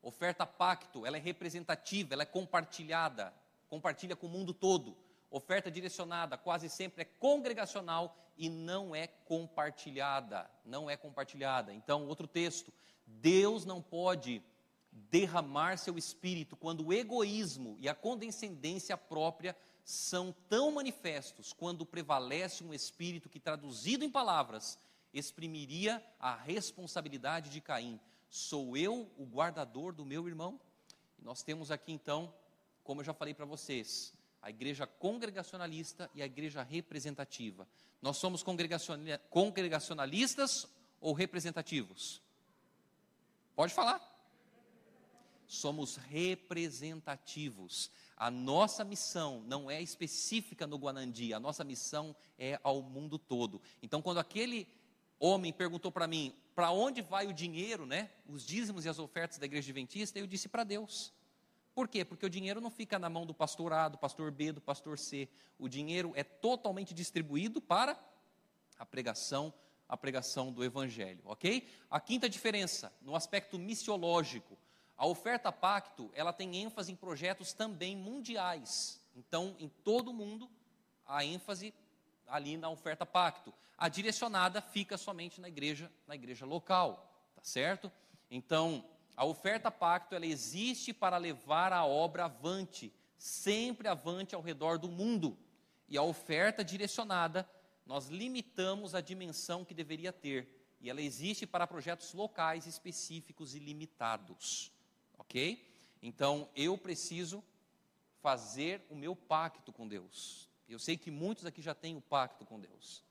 [0.01, 3.34] oferta pacto, ela é representativa, ela é compartilhada
[3.67, 4.97] compartilha com o mundo todo.
[5.30, 11.73] Oferta direcionada quase sempre é congregacional e não é compartilhada, não é compartilhada.
[11.73, 12.71] Então, outro texto,
[13.05, 14.41] Deus não pode
[14.91, 22.63] derramar seu espírito quando o egoísmo e a condescendência própria são tão manifestos quando prevalece
[22.63, 24.78] um espírito que traduzido em palavras
[25.13, 27.99] exprimiria a responsabilidade de Caim.
[28.29, 30.59] Sou eu o guardador do meu irmão?
[31.17, 32.33] E nós temos aqui então
[32.87, 37.67] como eu já falei para vocês, a igreja congregacionalista e a igreja representativa.
[38.01, 38.41] Nós somos
[39.29, 40.65] congregacionalistas
[41.01, 42.21] ou representativos?
[43.57, 44.01] Pode falar.
[45.45, 47.91] Somos representativos.
[48.15, 53.61] A nossa missão não é específica no Guanandi, a nossa missão é ao mundo todo.
[53.83, 54.65] Então, quando aquele
[55.20, 58.09] homem perguntou para mim, para onde vai o dinheiro, né?
[58.28, 61.13] Os dízimos e as ofertas da igreja adventista, eu disse para Deus.
[61.74, 62.03] Por quê?
[62.03, 64.97] Porque o dinheiro não fica na mão do pastor A, do pastor B, do pastor
[64.97, 65.30] C.
[65.59, 67.95] O dinheiro é totalmente distribuído para
[68.80, 69.53] a pregação,
[69.88, 71.68] a pregação do evangelho, ok?
[71.89, 74.57] A quinta diferença, no aspecto missiológico,
[74.97, 78.99] a oferta pacto, ela tem ênfase em projetos também mundiais.
[79.15, 80.49] Então, em todo o mundo,
[81.05, 81.74] a ênfase
[82.28, 83.53] ali na oferta pacto.
[83.78, 87.91] A direcionada fica somente na igreja, na igreja local, tá certo?
[88.30, 88.84] Então,
[89.15, 94.89] a oferta pacto ela existe para levar a obra avante, sempre avante ao redor do
[94.89, 95.38] mundo.
[95.88, 97.49] E a oferta direcionada,
[97.86, 100.47] nós limitamos a dimensão que deveria ter,
[100.82, 104.71] e ela existe para projetos locais específicos e limitados,
[105.17, 105.65] ok?
[106.01, 107.43] Então eu preciso
[108.21, 110.47] fazer o meu pacto com Deus.
[110.68, 113.03] Eu sei que muitos aqui já têm o pacto com Deus,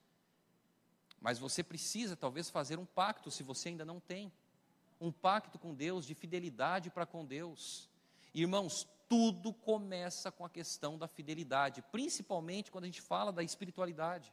[1.21, 4.33] mas você precisa talvez fazer um pacto se você ainda não tem
[5.01, 7.89] um pacto com Deus, de fidelidade para com Deus.
[8.35, 14.33] Irmãos, tudo começa com a questão da fidelidade, principalmente quando a gente fala da espiritualidade.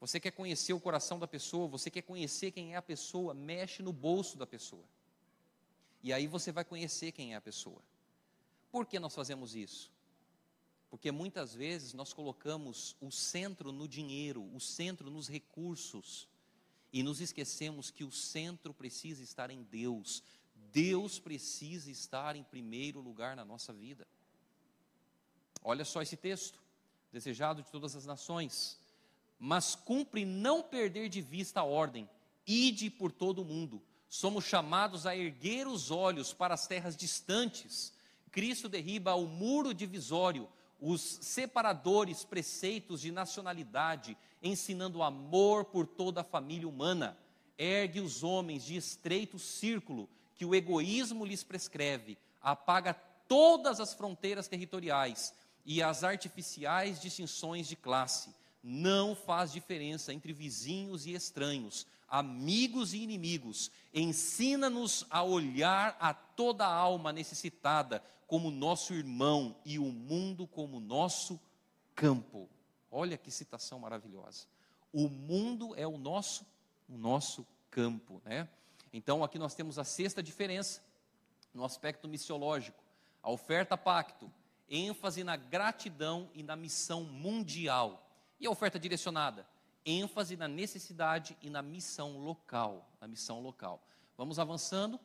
[0.00, 3.82] Você quer conhecer o coração da pessoa, você quer conhecer quem é a pessoa, mexe
[3.82, 4.84] no bolso da pessoa.
[6.02, 7.82] E aí você vai conhecer quem é a pessoa.
[8.70, 9.90] Por que nós fazemos isso?
[10.90, 16.28] Porque muitas vezes nós colocamos o centro no dinheiro, o centro nos recursos,
[16.92, 20.22] e nos esquecemos que o centro precisa estar em Deus.
[20.72, 24.06] Deus precisa estar em primeiro lugar na nossa vida.
[25.62, 26.62] Olha só esse texto,
[27.12, 28.78] desejado de todas as nações.
[29.38, 32.08] Mas cumpre não perder de vista a ordem,
[32.46, 33.82] ide por todo o mundo.
[34.08, 37.92] Somos chamados a erguer os olhos para as terras distantes.
[38.30, 40.48] Cristo derriba o muro divisório,
[40.80, 47.18] os separadores preceitos de nacionalidade, ensinando amor por toda a família humana.
[47.56, 52.94] Ergue os homens de estreito círculo que o egoísmo lhes prescreve, apaga
[53.26, 55.34] todas as fronteiras territoriais
[55.66, 58.32] e as artificiais distinções de classe.
[58.62, 63.70] Não faz diferença entre vizinhos e estranhos, amigos e inimigos.
[63.94, 71.40] Ensina-nos a olhar a toda alma necessitada como nosso irmão e o mundo como nosso
[71.94, 72.48] campo.
[72.90, 74.46] Olha que citação maravilhosa.
[74.92, 76.46] O mundo é o nosso,
[76.88, 78.48] o nosso campo, né?
[78.92, 80.82] Então aqui nós temos a sexta diferença
[81.52, 82.82] no aspecto missiológico.
[83.22, 84.30] A oferta pacto,
[84.68, 88.07] ênfase na gratidão e na missão mundial.
[88.40, 89.46] E a oferta direcionada,
[89.84, 93.82] ênfase na necessidade e na missão local, na missão local.
[94.16, 95.00] Vamos avançando.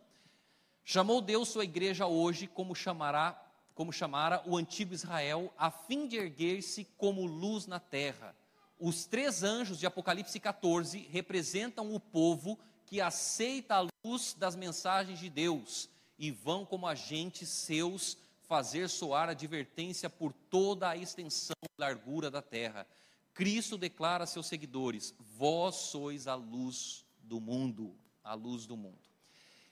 [0.84, 3.42] Chamou Deus sua igreja hoje como chamará,
[3.74, 8.36] como chamara o antigo Israel, a fim de erguer-se como luz na terra.
[8.80, 15.18] Os três anjos de Apocalipse 14 representam o povo que aceita a luz das mensagens
[15.18, 21.82] de Deus e vão como agentes seus fazer soar advertência por toda a extensão e
[21.82, 22.86] largura da terra.
[23.34, 29.10] Cristo declara a seus seguidores: Vós sois a luz do mundo, a luz do mundo.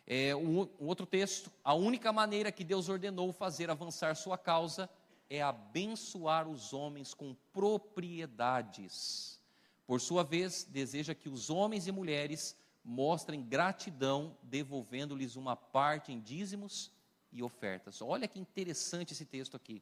[0.07, 4.89] É, um, um outro texto: a única maneira que Deus ordenou fazer avançar sua causa
[5.29, 9.39] é abençoar os homens com propriedades.
[9.87, 16.19] Por sua vez, deseja que os homens e mulheres mostrem gratidão, devolvendo-lhes uma parte em
[16.19, 16.91] dízimos
[17.31, 18.01] e ofertas.
[18.01, 19.81] Olha que interessante esse texto aqui.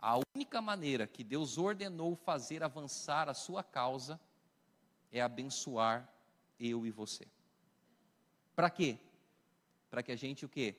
[0.00, 4.20] A única maneira que Deus ordenou fazer avançar a sua causa
[5.10, 6.08] é abençoar
[6.58, 7.26] eu e você.
[8.54, 8.98] Para quê?
[9.90, 10.76] Para que a gente o quê?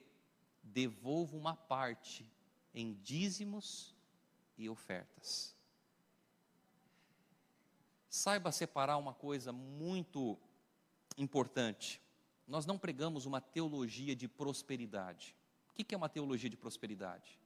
[0.64, 2.30] Devolva uma parte
[2.74, 3.96] em dízimos
[4.58, 5.56] e ofertas.
[8.10, 10.38] Saiba separar uma coisa muito
[11.18, 12.02] importante.
[12.48, 15.36] Nós não pregamos uma teologia de prosperidade.
[15.70, 17.39] O que é uma teologia de prosperidade?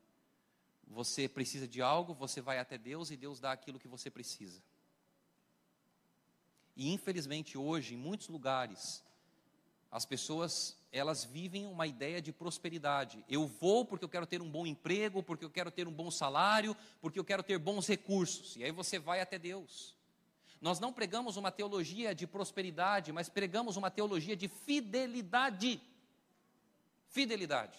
[0.88, 4.62] Você precisa de algo, você vai até Deus e Deus dá aquilo que você precisa.
[6.76, 9.04] E infelizmente hoje, em muitos lugares,
[9.92, 13.24] as pessoas, elas vivem uma ideia de prosperidade.
[13.30, 16.10] Eu vou porque eu quero ter um bom emprego, porque eu quero ter um bom
[16.10, 18.56] salário, porque eu quero ter bons recursos.
[18.56, 19.96] E aí você vai até Deus.
[20.60, 25.80] Nós não pregamos uma teologia de prosperidade, mas pregamos uma teologia de fidelidade.
[27.10, 27.78] Fidelidade.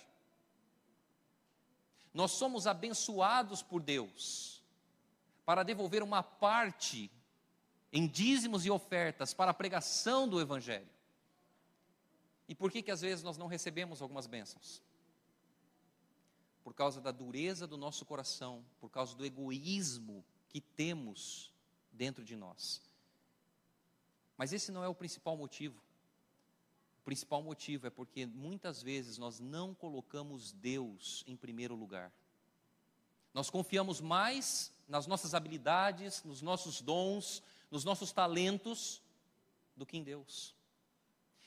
[2.14, 4.62] Nós somos abençoados por Deus
[5.44, 7.10] para devolver uma parte
[7.92, 10.88] em dízimos e ofertas para a pregação do Evangelho.
[12.48, 14.80] E por que que às vezes nós não recebemos algumas bênçãos?
[16.62, 21.52] Por causa da dureza do nosso coração, por causa do egoísmo que temos
[21.92, 22.80] dentro de nós.
[24.36, 25.84] Mas esse não é o principal motivo.
[27.05, 32.11] Principal motivo é porque muitas vezes nós não colocamos Deus em primeiro lugar.
[33.34, 39.02] Nós confiamos mais nas nossas habilidades, nos nossos dons, nos nossos talentos,
[39.76, 40.55] do que em Deus.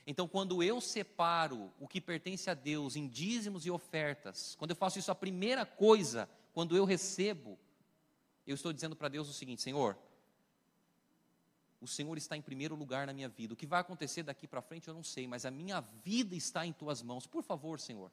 [0.05, 4.75] Então, quando eu separo o que pertence a Deus em dízimos e ofertas, quando eu
[4.75, 7.57] faço isso, a primeira coisa, quando eu recebo,
[8.45, 9.97] eu estou dizendo para Deus o seguinte: Senhor,
[11.79, 13.53] o Senhor está em primeiro lugar na minha vida.
[13.53, 16.65] O que vai acontecer daqui para frente eu não sei, mas a minha vida está
[16.65, 17.27] em tuas mãos.
[17.27, 18.11] Por favor, Senhor,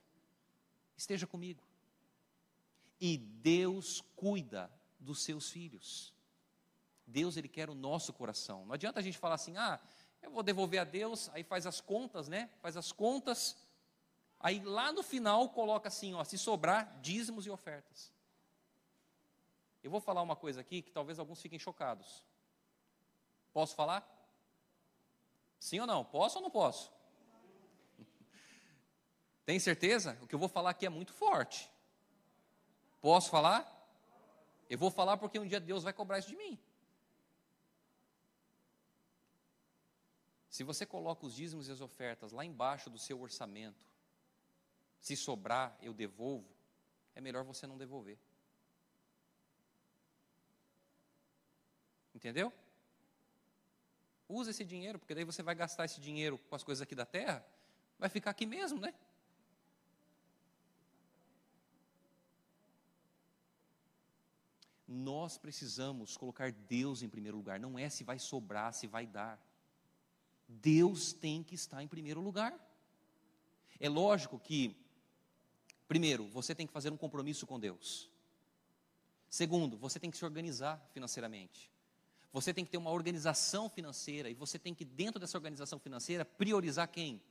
[0.96, 1.62] esteja comigo.
[3.00, 6.12] E Deus cuida dos seus filhos.
[7.06, 8.64] Deus ele quer o nosso coração.
[8.66, 9.80] Não adianta a gente falar assim: "Ah,
[10.22, 12.50] eu vou devolver a Deus", aí faz as contas, né?
[12.60, 13.56] Faz as contas.
[14.38, 18.12] Aí lá no final coloca assim, ó, se sobrar dízimos e ofertas.
[19.82, 22.22] Eu vou falar uma coisa aqui que talvez alguns fiquem chocados.
[23.54, 24.04] Posso falar?
[25.60, 26.04] Sim ou não?
[26.04, 26.92] Posso ou não posso?
[29.46, 30.18] Tem certeza?
[30.20, 31.70] O que eu vou falar aqui é muito forte.
[33.00, 33.70] Posso falar?
[34.68, 36.58] Eu vou falar porque um dia Deus vai cobrar isso de mim.
[40.50, 43.86] Se você coloca os dízimos e as ofertas lá embaixo do seu orçamento,
[45.00, 46.48] se sobrar, eu devolvo,
[47.14, 48.18] é melhor você não devolver.
[52.14, 52.52] Entendeu?
[54.28, 57.04] Usa esse dinheiro, porque daí você vai gastar esse dinheiro com as coisas aqui da
[57.04, 57.44] terra,
[57.98, 58.94] vai ficar aqui mesmo, né?
[64.86, 69.42] Nós precisamos colocar Deus em primeiro lugar, não é se vai sobrar, se vai dar.
[70.46, 72.54] Deus tem que estar em primeiro lugar.
[73.80, 74.76] É lógico que,
[75.88, 78.10] primeiro, você tem que fazer um compromisso com Deus.
[79.28, 81.73] Segundo, você tem que se organizar financeiramente.
[82.34, 86.24] Você tem que ter uma organização financeira e você tem que, dentro dessa organização financeira,
[86.24, 87.22] priorizar quem?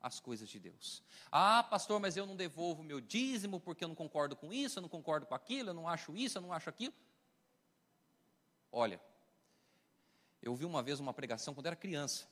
[0.00, 1.00] As coisas de Deus.
[1.30, 4.82] Ah, pastor, mas eu não devolvo meu dízimo porque eu não concordo com isso, eu
[4.82, 6.92] não concordo com aquilo, eu não acho isso, eu não acho aquilo.
[8.72, 9.00] Olha,
[10.42, 12.26] eu vi uma vez uma pregação quando era criança,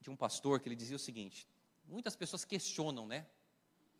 [0.00, 1.46] de um pastor que ele dizia o seguinte:
[1.84, 3.28] muitas pessoas questionam, né,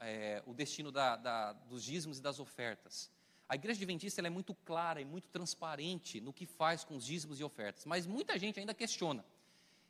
[0.01, 3.13] é, o destino da, da, dos dízimos e das ofertas.
[3.49, 7.41] A igreja adventista é muito clara e muito transparente no que faz com os dízimos
[7.41, 9.25] e ofertas, mas muita gente ainda questiona.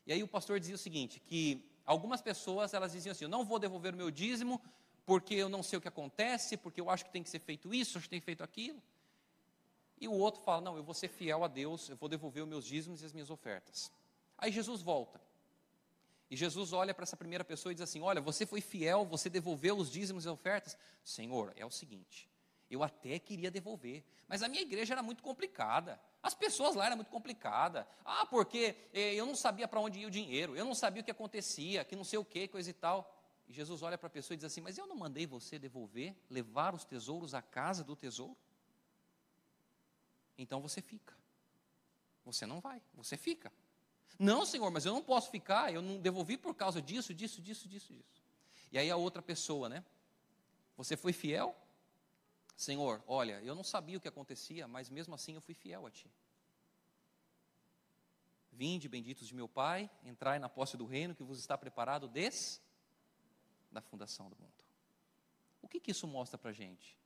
[0.06, 3.44] E aí o pastor dizia o seguinte, que algumas pessoas elas diziam assim, eu não
[3.44, 4.60] vou devolver o meu dízimo
[5.06, 7.72] porque eu não sei o que acontece, porque eu acho que tem que ser feito
[7.72, 8.82] isso, acho que tem que ser feito aquilo.
[10.00, 12.48] E o outro fala, não, eu vou ser fiel a Deus, eu vou devolver os
[12.48, 13.92] meus dízimos e as minhas ofertas.
[14.36, 15.20] Aí Jesus volta.
[16.30, 19.30] E Jesus olha para essa primeira pessoa e diz assim: Olha, você foi fiel, você
[19.30, 20.76] devolveu os dízimos e ofertas.
[21.04, 22.28] Senhor, é o seguinte:
[22.70, 26.00] eu até queria devolver, mas a minha igreja era muito complicada.
[26.22, 27.84] As pessoas lá eram muito complicadas.
[28.04, 31.04] Ah, porque eh, eu não sabia para onde ia o dinheiro, eu não sabia o
[31.04, 33.14] que acontecia, que não sei o que, coisa e tal.
[33.46, 36.16] E Jesus olha para a pessoa e diz assim: Mas eu não mandei você devolver,
[36.30, 38.36] levar os tesouros à casa do tesouro?
[40.38, 41.14] Então você fica.
[42.24, 43.52] Você não vai, você fica.
[44.18, 47.68] Não, Senhor, mas eu não posso ficar, eu não devolvi por causa disso, disso, disso,
[47.68, 48.22] disso, disso.
[48.72, 49.84] E aí a outra pessoa, né?
[50.76, 51.54] Você foi fiel?
[52.56, 55.90] Senhor, olha, eu não sabia o que acontecia, mas mesmo assim eu fui fiel a
[55.90, 56.10] Ti.
[58.52, 62.60] Vinde, benditos de meu Pai, entrai na posse do reino que vos está preparado desde
[63.72, 64.64] da fundação do mundo.
[65.60, 66.96] O que, que isso mostra para a gente?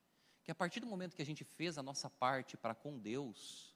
[0.44, 3.74] Que a partir do momento que a gente fez a nossa parte para com Deus,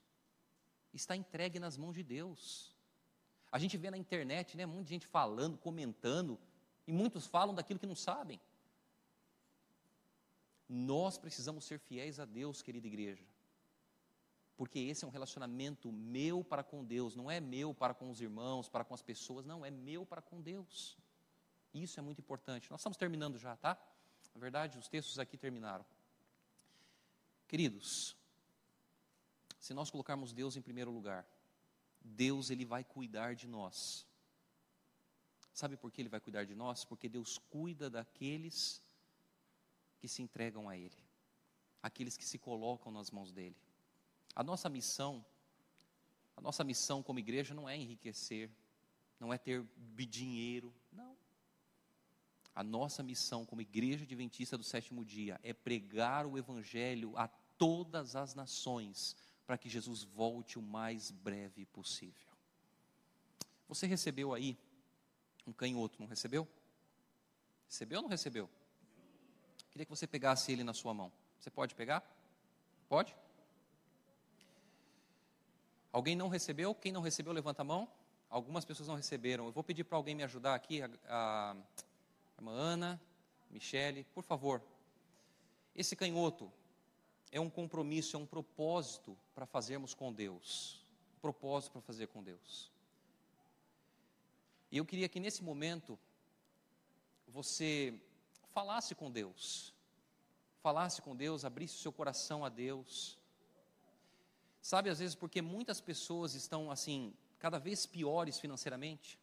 [0.93, 2.75] está entregue nas mãos de Deus.
[3.51, 6.39] A gente vê na internet, né, muita gente falando, comentando,
[6.85, 8.39] e muitos falam daquilo que não sabem.
[10.75, 13.23] Nós precisamos ser fiéis a Deus, querida igreja.
[14.57, 18.19] Porque esse é um relacionamento meu para com Deus, não é meu para com os
[18.19, 20.97] irmãos, para com as pessoas, não, é meu para com Deus.
[21.75, 22.71] Isso é muito importante.
[22.71, 23.79] Nós estamos terminando já, tá?
[24.33, 25.85] Na verdade, os textos aqui terminaram.
[27.47, 28.15] Queridos,
[29.59, 31.23] se nós colocarmos Deus em primeiro lugar,
[32.01, 34.07] Deus ele vai cuidar de nós.
[35.53, 36.83] Sabe por que ele vai cuidar de nós?
[36.83, 38.82] Porque Deus cuida daqueles
[40.03, 40.97] que se entregam a Ele,
[41.81, 43.55] aqueles que se colocam nas mãos dele.
[44.35, 45.25] A nossa missão,
[46.35, 48.51] a nossa missão como igreja não é enriquecer,
[49.17, 51.15] não é ter dinheiro, não.
[52.53, 58.17] A nossa missão como igreja adventista do sétimo dia é pregar o evangelho a todas
[58.17, 59.15] as nações,
[59.47, 62.29] para que Jesus volte o mais breve possível.
[63.69, 64.57] Você recebeu aí
[65.47, 66.45] um canhoto, não recebeu?
[67.69, 68.49] Recebeu ou não recebeu?
[69.73, 71.11] Queria que você pegasse ele na sua mão.
[71.39, 72.03] Você pode pegar?
[72.87, 73.15] Pode?
[75.91, 76.75] Alguém não recebeu?
[76.75, 77.89] Quem não recebeu, levanta a mão.
[78.29, 79.47] Algumas pessoas não receberam.
[79.47, 81.55] Eu vou pedir para alguém me ajudar aqui, a, a, a
[82.37, 83.01] irmã Ana,
[83.49, 84.61] Michele, por favor.
[85.75, 86.51] Esse canhoto
[87.31, 90.85] é um compromisso, é um propósito para fazermos com Deus.
[91.17, 92.71] Um propósito para fazer com Deus.
[94.71, 95.97] E eu queria que nesse momento
[97.27, 97.99] você
[98.53, 99.73] falasse com Deus.
[100.61, 103.17] Falasse com Deus, abrisse o seu coração a Deus.
[104.61, 109.19] Sabe, às vezes, porque muitas pessoas estão, assim, cada vez piores financeiramente.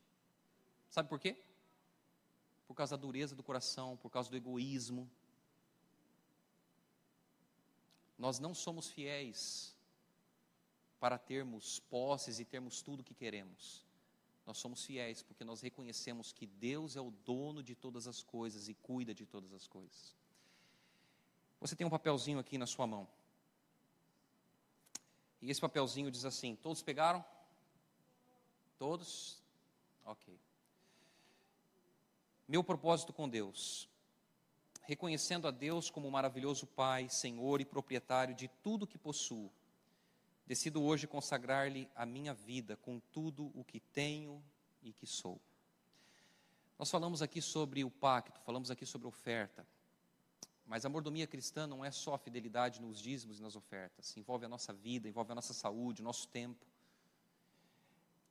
[0.90, 1.42] Sabe por quê?
[2.66, 5.10] Por causa da dureza do coração, por causa do egoísmo.
[8.18, 9.74] Nós não somos fiéis
[10.98, 13.86] para termos posses e termos tudo o que queremos.
[14.50, 18.68] Nós somos fiéis porque nós reconhecemos que Deus é o dono de todas as coisas
[18.68, 20.16] e cuida de todas as coisas.
[21.60, 23.06] Você tem um papelzinho aqui na sua mão.
[25.40, 27.24] E esse papelzinho diz assim: Todos pegaram?
[28.76, 29.40] Todos?
[30.04, 30.36] Ok.
[32.48, 33.88] Meu propósito com Deus.
[34.82, 39.48] Reconhecendo a Deus como maravilhoso Pai, Senhor e proprietário de tudo que possuo,
[40.50, 44.42] decido hoje consagrar-lhe a minha vida com tudo o que tenho
[44.82, 45.40] e que sou.
[46.76, 49.64] Nós falamos aqui sobre o pacto, falamos aqui sobre oferta.
[50.66, 54.16] Mas a mordomia cristã não é só a fidelidade nos dízimos e nas ofertas.
[54.16, 56.66] Envolve a nossa vida, envolve a nossa saúde, o nosso tempo.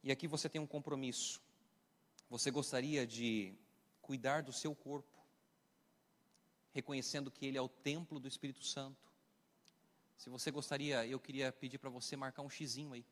[0.04, 1.42] E aqui você tem um compromisso.
[2.30, 3.56] Você gostaria de
[4.02, 5.24] cuidar do seu corpo,
[6.74, 9.09] reconhecendo que ele é o templo do Espírito Santo.
[10.20, 13.06] Se você gostaria, eu queria pedir para você marcar um xizinho aí.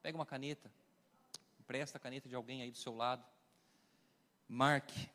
[0.00, 0.70] Pega uma caneta,
[1.58, 3.26] empresta a caneta de alguém aí do seu lado.
[4.48, 5.10] Marque.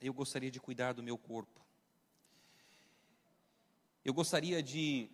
[0.00, 1.64] Eu gostaria de cuidar do meu corpo.
[4.04, 5.08] Eu gostaria de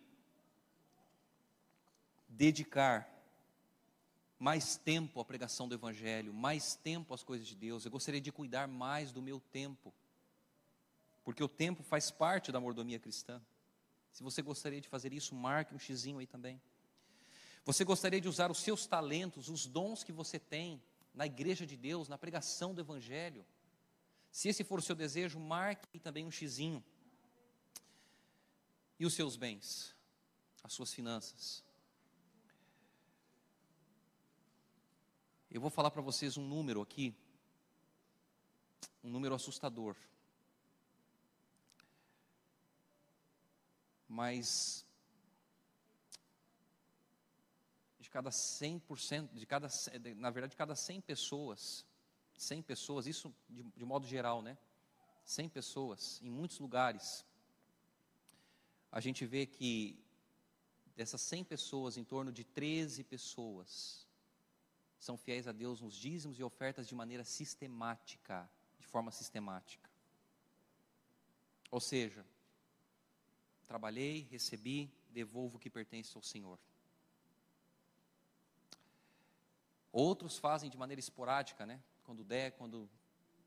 [2.27, 3.07] dedicar
[4.39, 7.85] mais tempo à pregação do Evangelho, mais tempo às coisas de Deus.
[7.85, 9.93] Eu gostaria de cuidar mais do meu tempo,
[11.23, 13.43] porque o tempo faz parte da mordomia cristã.
[14.19, 16.61] Se você gostaria de fazer isso, marque um xizinho aí também.
[17.65, 20.83] Você gostaria de usar os seus talentos, os dons que você tem
[21.15, 23.47] na igreja de Deus, na pregação do Evangelho?
[24.33, 26.83] Se esse for o seu desejo, marque também um xizinho.
[28.99, 29.95] E os seus bens,
[30.65, 31.63] as suas finanças.
[35.49, 37.15] Eu vou falar para vocês um número aqui,
[39.01, 39.95] um número assustador.
[44.09, 44.87] Mas
[48.01, 49.69] de cada 100%, de cada,
[50.17, 51.85] na verdade, de cada 100 pessoas,
[52.37, 54.57] 100 pessoas, isso de, de modo geral, né?
[55.25, 57.23] 100 pessoas, em muitos lugares,
[58.91, 60.03] a gente vê que
[60.97, 64.09] dessas 100 pessoas, em torno de 13 pessoas
[64.99, 68.51] são fiéis a Deus nos dízimos e ofertas de maneira sistemática,
[68.81, 69.89] de forma sistemática.
[71.71, 72.27] Ou seja,
[73.69, 76.59] trabalhei, recebi, devolvo o que pertence ao Senhor.
[79.93, 81.81] Outros fazem de maneira esporádica, né?
[82.03, 82.89] Quando der, quando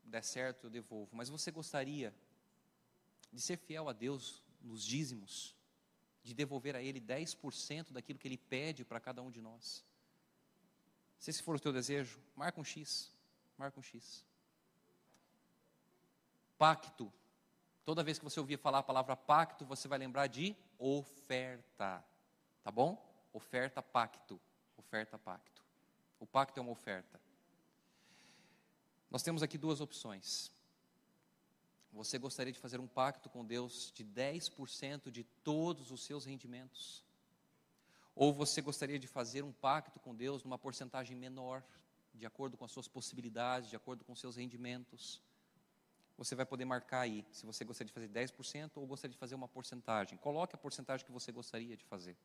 [0.04, 1.14] der certo, eu devolvo.
[1.14, 2.14] Mas você gostaria
[3.32, 5.56] de ser fiel a Deus nos dízimos,
[6.22, 9.84] de devolver a Ele 10% daquilo que Ele pede para cada um de nós.
[11.18, 13.12] Se esse for o teu desejo, marca um X,
[13.58, 14.24] marca um X.
[16.58, 17.12] Pacto.
[17.84, 22.04] Toda vez que você ouvir falar a palavra pacto, você vai lembrar de oferta.
[22.62, 23.02] Tá bom?
[23.32, 24.40] Oferta, pacto.
[24.76, 25.64] Oferta, pacto.
[26.20, 27.20] O pacto é uma oferta.
[29.10, 30.50] Nós temos aqui duas opções.
[31.92, 37.04] Você gostaria de fazer um pacto com Deus de 10% de todos os seus rendimentos?
[38.14, 41.62] Ou você gostaria de fazer um pacto com Deus numa porcentagem menor,
[42.14, 45.20] de acordo com as suas possibilidades, de acordo com seus rendimentos?
[46.22, 49.34] Você vai poder marcar aí se você gostaria de fazer 10% ou gostaria de fazer
[49.34, 50.16] uma porcentagem.
[50.18, 52.16] Coloque a porcentagem que você gostaria de fazer.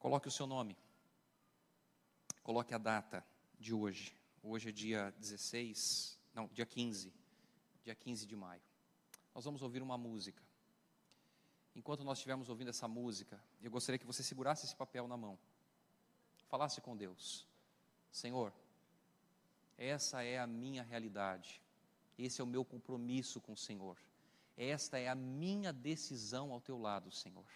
[0.00, 0.76] Coloque o seu nome.
[2.42, 3.24] Coloque a data
[3.56, 4.16] de hoje.
[4.42, 7.14] Hoje é dia 16 não, dia 15.
[7.84, 8.60] Dia 15 de maio.
[9.32, 10.42] Nós vamos ouvir uma música.
[11.76, 15.38] Enquanto nós estivermos ouvindo essa música, eu gostaria que você segurasse esse papel na mão.
[16.48, 17.46] Falasse com Deus.
[18.10, 18.52] Senhor,
[19.78, 21.60] essa é a minha realidade.
[22.18, 23.98] Esse é o meu compromisso com o Senhor.
[24.56, 27.46] Esta é a minha decisão ao teu lado, Senhor.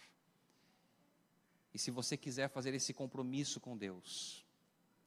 [1.73, 4.45] E se você quiser fazer esse compromisso com Deus,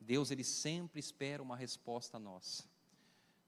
[0.00, 2.64] Deus ele sempre espera uma resposta nossa.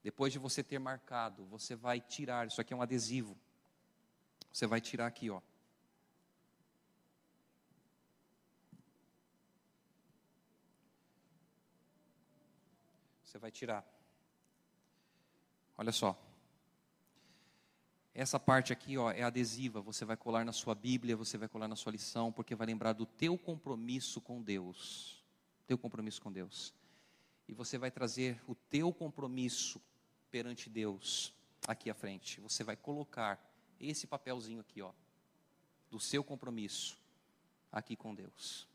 [0.01, 3.37] Depois de você ter marcado, você vai tirar, isso aqui é um adesivo.
[4.51, 5.41] Você vai tirar aqui, ó.
[13.37, 13.85] Você vai tirar.
[15.77, 16.19] Olha só.
[18.11, 21.67] Essa parte aqui, ó, é adesiva, você vai colar na sua Bíblia, você vai colar
[21.67, 25.23] na sua lição, porque vai lembrar do teu compromisso com Deus.
[25.67, 26.73] Teu compromisso com Deus.
[27.47, 29.79] E você vai trazer o teu compromisso
[30.31, 31.31] perante Deus
[31.67, 32.41] aqui à frente.
[32.41, 33.39] Você vai colocar
[33.79, 34.91] esse papelzinho aqui, ó,
[35.91, 36.97] do seu compromisso
[37.71, 38.67] aqui com Deus.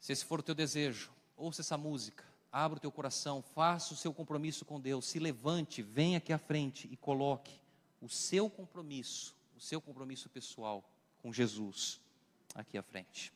[0.00, 2.25] Se esse for o teu desejo, ouça essa música,
[2.56, 6.38] abra o teu coração, faça o seu compromisso com Deus, se levante, venha aqui à
[6.38, 7.60] frente e coloque
[8.00, 10.82] o seu compromisso, o seu compromisso pessoal
[11.20, 12.00] com Jesus
[12.54, 13.35] aqui à frente.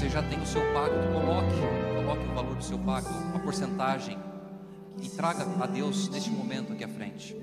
[0.00, 4.18] Você já tem o seu pacto, coloque, coloque o valor do seu pacto, uma porcentagem,
[5.02, 7.36] e traga a Deus neste momento aqui à frente.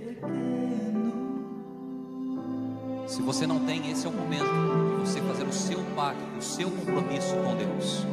[3.06, 6.42] Se você não tem, esse é o momento de você fazer o seu pacto, o
[6.42, 7.56] seu compromisso com.
[7.56, 8.04] Deus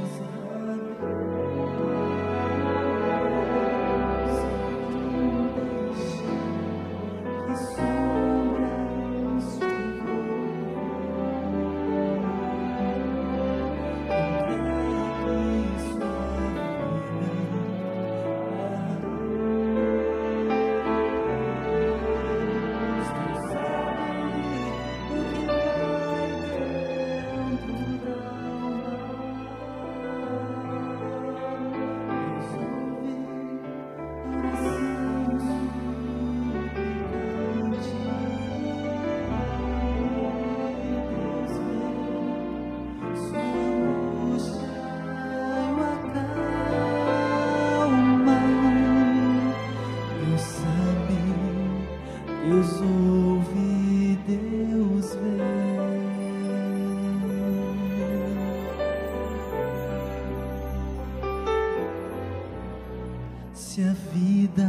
[63.55, 64.68] Se a vida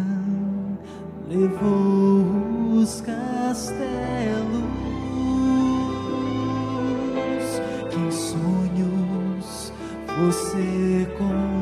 [1.27, 2.23] levou
[2.77, 3.75] os castelos
[7.89, 9.73] que em sonhos
[10.19, 11.54] você construiu,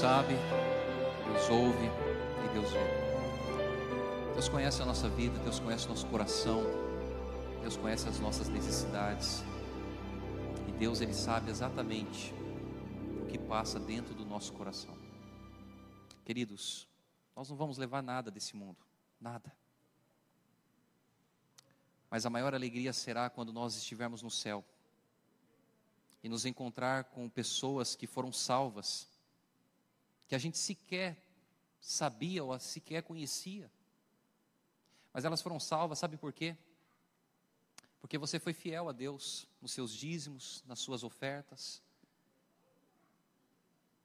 [0.00, 0.32] sabe,
[1.26, 1.84] Deus ouve
[2.46, 4.32] e Deus vê.
[4.32, 6.62] Deus conhece a nossa vida, Deus conhece o nosso coração,
[7.60, 9.42] Deus conhece as nossas necessidades.
[10.66, 12.32] E Deus, Ele sabe exatamente
[13.22, 14.96] o que passa dentro do nosso coração.
[16.24, 16.88] Queridos,
[17.36, 18.78] nós não vamos levar nada desse mundo,
[19.20, 19.54] nada.
[22.10, 24.64] Mas a maior alegria será quando nós estivermos no céu.
[26.22, 29.09] e nos encontrar com pessoas que foram salvas,
[30.30, 31.20] que a gente sequer
[31.80, 33.68] sabia ou sequer conhecia.
[35.12, 36.56] Mas elas foram salvas, sabe por quê?
[38.00, 41.82] Porque você foi fiel a Deus nos seus dízimos, nas suas ofertas.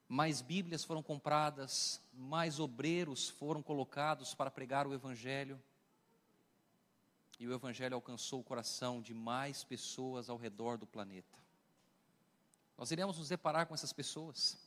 [0.07, 5.61] Mais Bíblias foram compradas, mais obreiros foram colocados para pregar o Evangelho.
[7.39, 11.37] E o Evangelho alcançou o coração de mais pessoas ao redor do planeta.
[12.75, 14.64] Nós iremos nos deparar com essas pessoas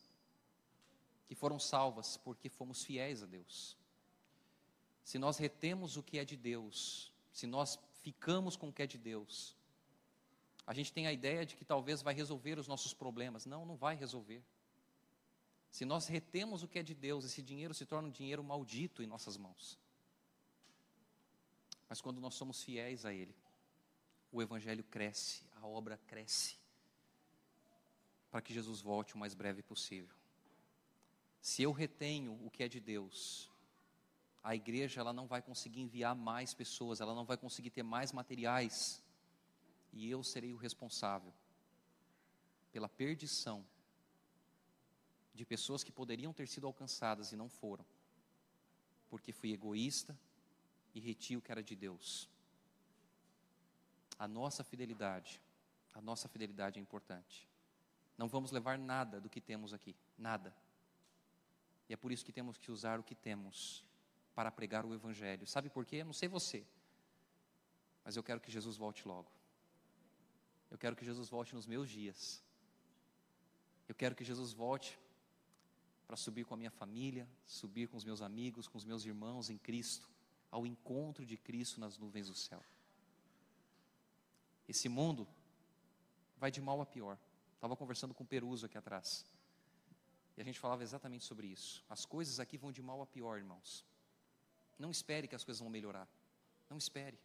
[1.28, 3.76] que foram salvas porque fomos fiéis a Deus.
[5.04, 8.86] Se nós retemos o que é de Deus, se nós ficamos com o que é
[8.86, 9.54] de Deus,
[10.66, 13.44] a gente tem a ideia de que talvez vai resolver os nossos problemas.
[13.44, 14.42] Não, não vai resolver.
[15.70, 19.02] Se nós retemos o que é de Deus, esse dinheiro se torna um dinheiro maldito
[19.02, 19.78] em nossas mãos.
[21.88, 23.34] Mas quando nós somos fiéis a Ele,
[24.32, 26.56] o Evangelho cresce, a obra cresce,
[28.30, 30.17] para que Jesus volte o mais breve possível.
[31.40, 33.48] Se eu retenho o que é de Deus,
[34.42, 38.12] a igreja ela não vai conseguir enviar mais pessoas, ela não vai conseguir ter mais
[38.12, 39.02] materiais,
[39.92, 41.32] e eu serei o responsável
[42.72, 43.64] pela perdição
[45.34, 47.84] de pessoas que poderiam ter sido alcançadas e não foram,
[49.08, 50.18] porque fui egoísta
[50.94, 52.28] e reti o que era de Deus.
[54.18, 55.40] A nossa fidelidade,
[55.94, 57.48] a nossa fidelidade é importante.
[58.16, 60.52] Não vamos levar nada do que temos aqui, nada.
[61.88, 63.84] E é por isso que temos que usar o que temos
[64.34, 65.46] para pregar o Evangelho.
[65.46, 66.04] Sabe por quê?
[66.04, 66.64] Não sei você,
[68.04, 69.30] mas eu quero que Jesus volte logo.
[70.70, 72.42] Eu quero que Jesus volte nos meus dias.
[73.88, 74.98] Eu quero que Jesus volte
[76.06, 79.50] para subir com a minha família, subir com os meus amigos, com os meus irmãos
[79.50, 80.08] em Cristo,
[80.50, 82.62] ao encontro de Cristo nas nuvens do céu.
[84.66, 85.26] Esse mundo
[86.36, 87.18] vai de mal a pior.
[87.54, 89.26] Estava conversando com o Peruso aqui atrás.
[90.38, 91.84] E a gente falava exatamente sobre isso.
[91.88, 93.84] As coisas aqui vão de mal a pior, irmãos.
[94.78, 96.08] Não espere que as coisas vão melhorar.
[96.70, 97.18] Não espere.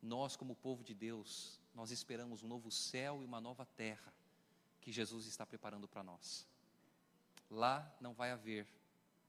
[0.00, 4.14] Nós, como povo de Deus, nós esperamos um novo céu e uma nova terra
[4.80, 6.46] que Jesus está preparando para nós.
[7.50, 8.66] Lá não vai haver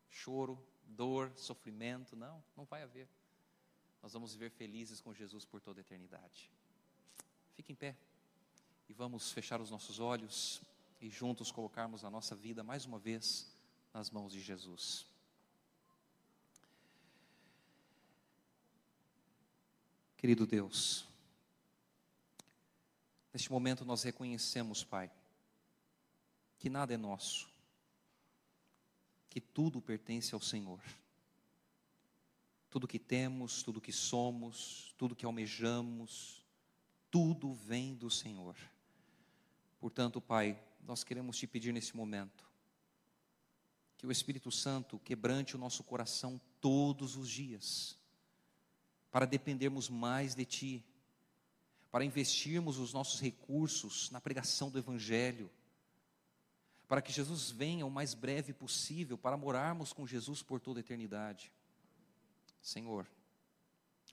[0.10, 3.10] choro, dor, sofrimento, não, não vai haver.
[4.02, 6.50] Nós vamos viver felizes com Jesus por toda a eternidade.
[7.54, 7.98] Fique em pé
[8.88, 10.62] e vamos fechar os nossos olhos
[11.02, 13.52] e juntos colocarmos a nossa vida mais uma vez
[13.92, 15.08] nas mãos de Jesus.
[20.16, 21.08] Querido Deus,
[23.34, 25.12] neste momento nós reconhecemos, Pai,
[26.60, 27.50] que nada é nosso,
[29.28, 30.80] que tudo pertence ao Senhor.
[32.70, 36.46] Tudo que temos, tudo que somos, tudo que almejamos,
[37.10, 38.56] tudo vem do Senhor.
[39.80, 42.52] Portanto, Pai, nós queremos te pedir nesse momento
[44.02, 47.96] que o Espírito Santo quebrante o nosso coração todos os dias,
[49.12, 50.86] para dependermos mais de Ti,
[51.92, 55.52] para investirmos os nossos recursos na pregação do Evangelho,
[56.88, 60.82] para que Jesus venha o mais breve possível, para morarmos com Jesus por toda a
[60.82, 61.52] eternidade.
[62.60, 63.08] Senhor,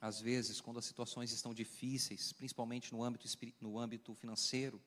[0.02, 3.26] às vezes, quando as situações estão difíceis, principalmente no âmbito,
[3.58, 4.78] no âmbito financeiro,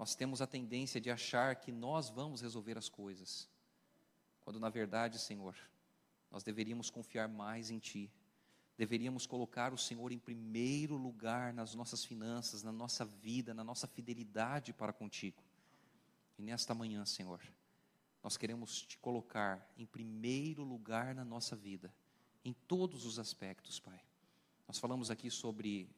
[0.00, 3.46] nós temos a tendência de achar que nós vamos resolver as coisas,
[4.40, 5.54] quando na verdade, Senhor,
[6.30, 8.10] nós deveríamos confiar mais em Ti,
[8.78, 13.86] deveríamos colocar o Senhor em primeiro lugar nas nossas finanças, na nossa vida, na nossa
[13.86, 15.42] fidelidade para contigo.
[16.38, 17.42] E nesta manhã, Senhor,
[18.22, 21.94] nós queremos te colocar em primeiro lugar na nossa vida,
[22.42, 24.00] em todos os aspectos, Pai.
[24.66, 25.90] Nós falamos aqui sobre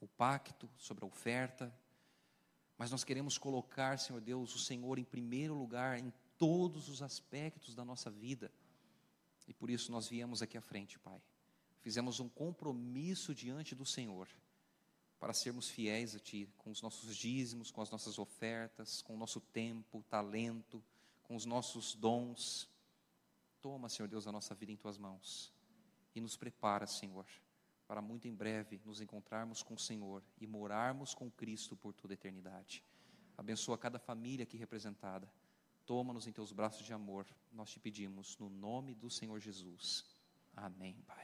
[0.00, 1.72] o pacto, sobre a oferta,
[2.82, 7.76] mas nós queremos colocar, Senhor Deus, o Senhor em primeiro lugar em todos os aspectos
[7.76, 8.50] da nossa vida.
[9.46, 11.22] E por isso nós viemos aqui à frente, Pai.
[11.80, 14.28] Fizemos um compromisso diante do Senhor
[15.20, 19.16] para sermos fiéis a Ti, com os nossos dízimos, com as nossas ofertas, com o
[19.16, 20.82] nosso tempo, talento,
[21.22, 22.68] com os nossos dons.
[23.60, 25.52] Toma, Senhor Deus, a nossa vida em Tuas mãos
[26.16, 27.26] e nos prepara, Senhor,
[27.92, 32.14] para muito em breve nos encontrarmos com o Senhor e morarmos com Cristo por toda
[32.14, 32.82] a eternidade.
[33.36, 35.30] Abençoa cada família aqui representada.
[35.84, 40.06] Toma-nos em Teus braços de amor, nós te pedimos, no nome do Senhor Jesus.
[40.56, 41.21] Amém, Pai.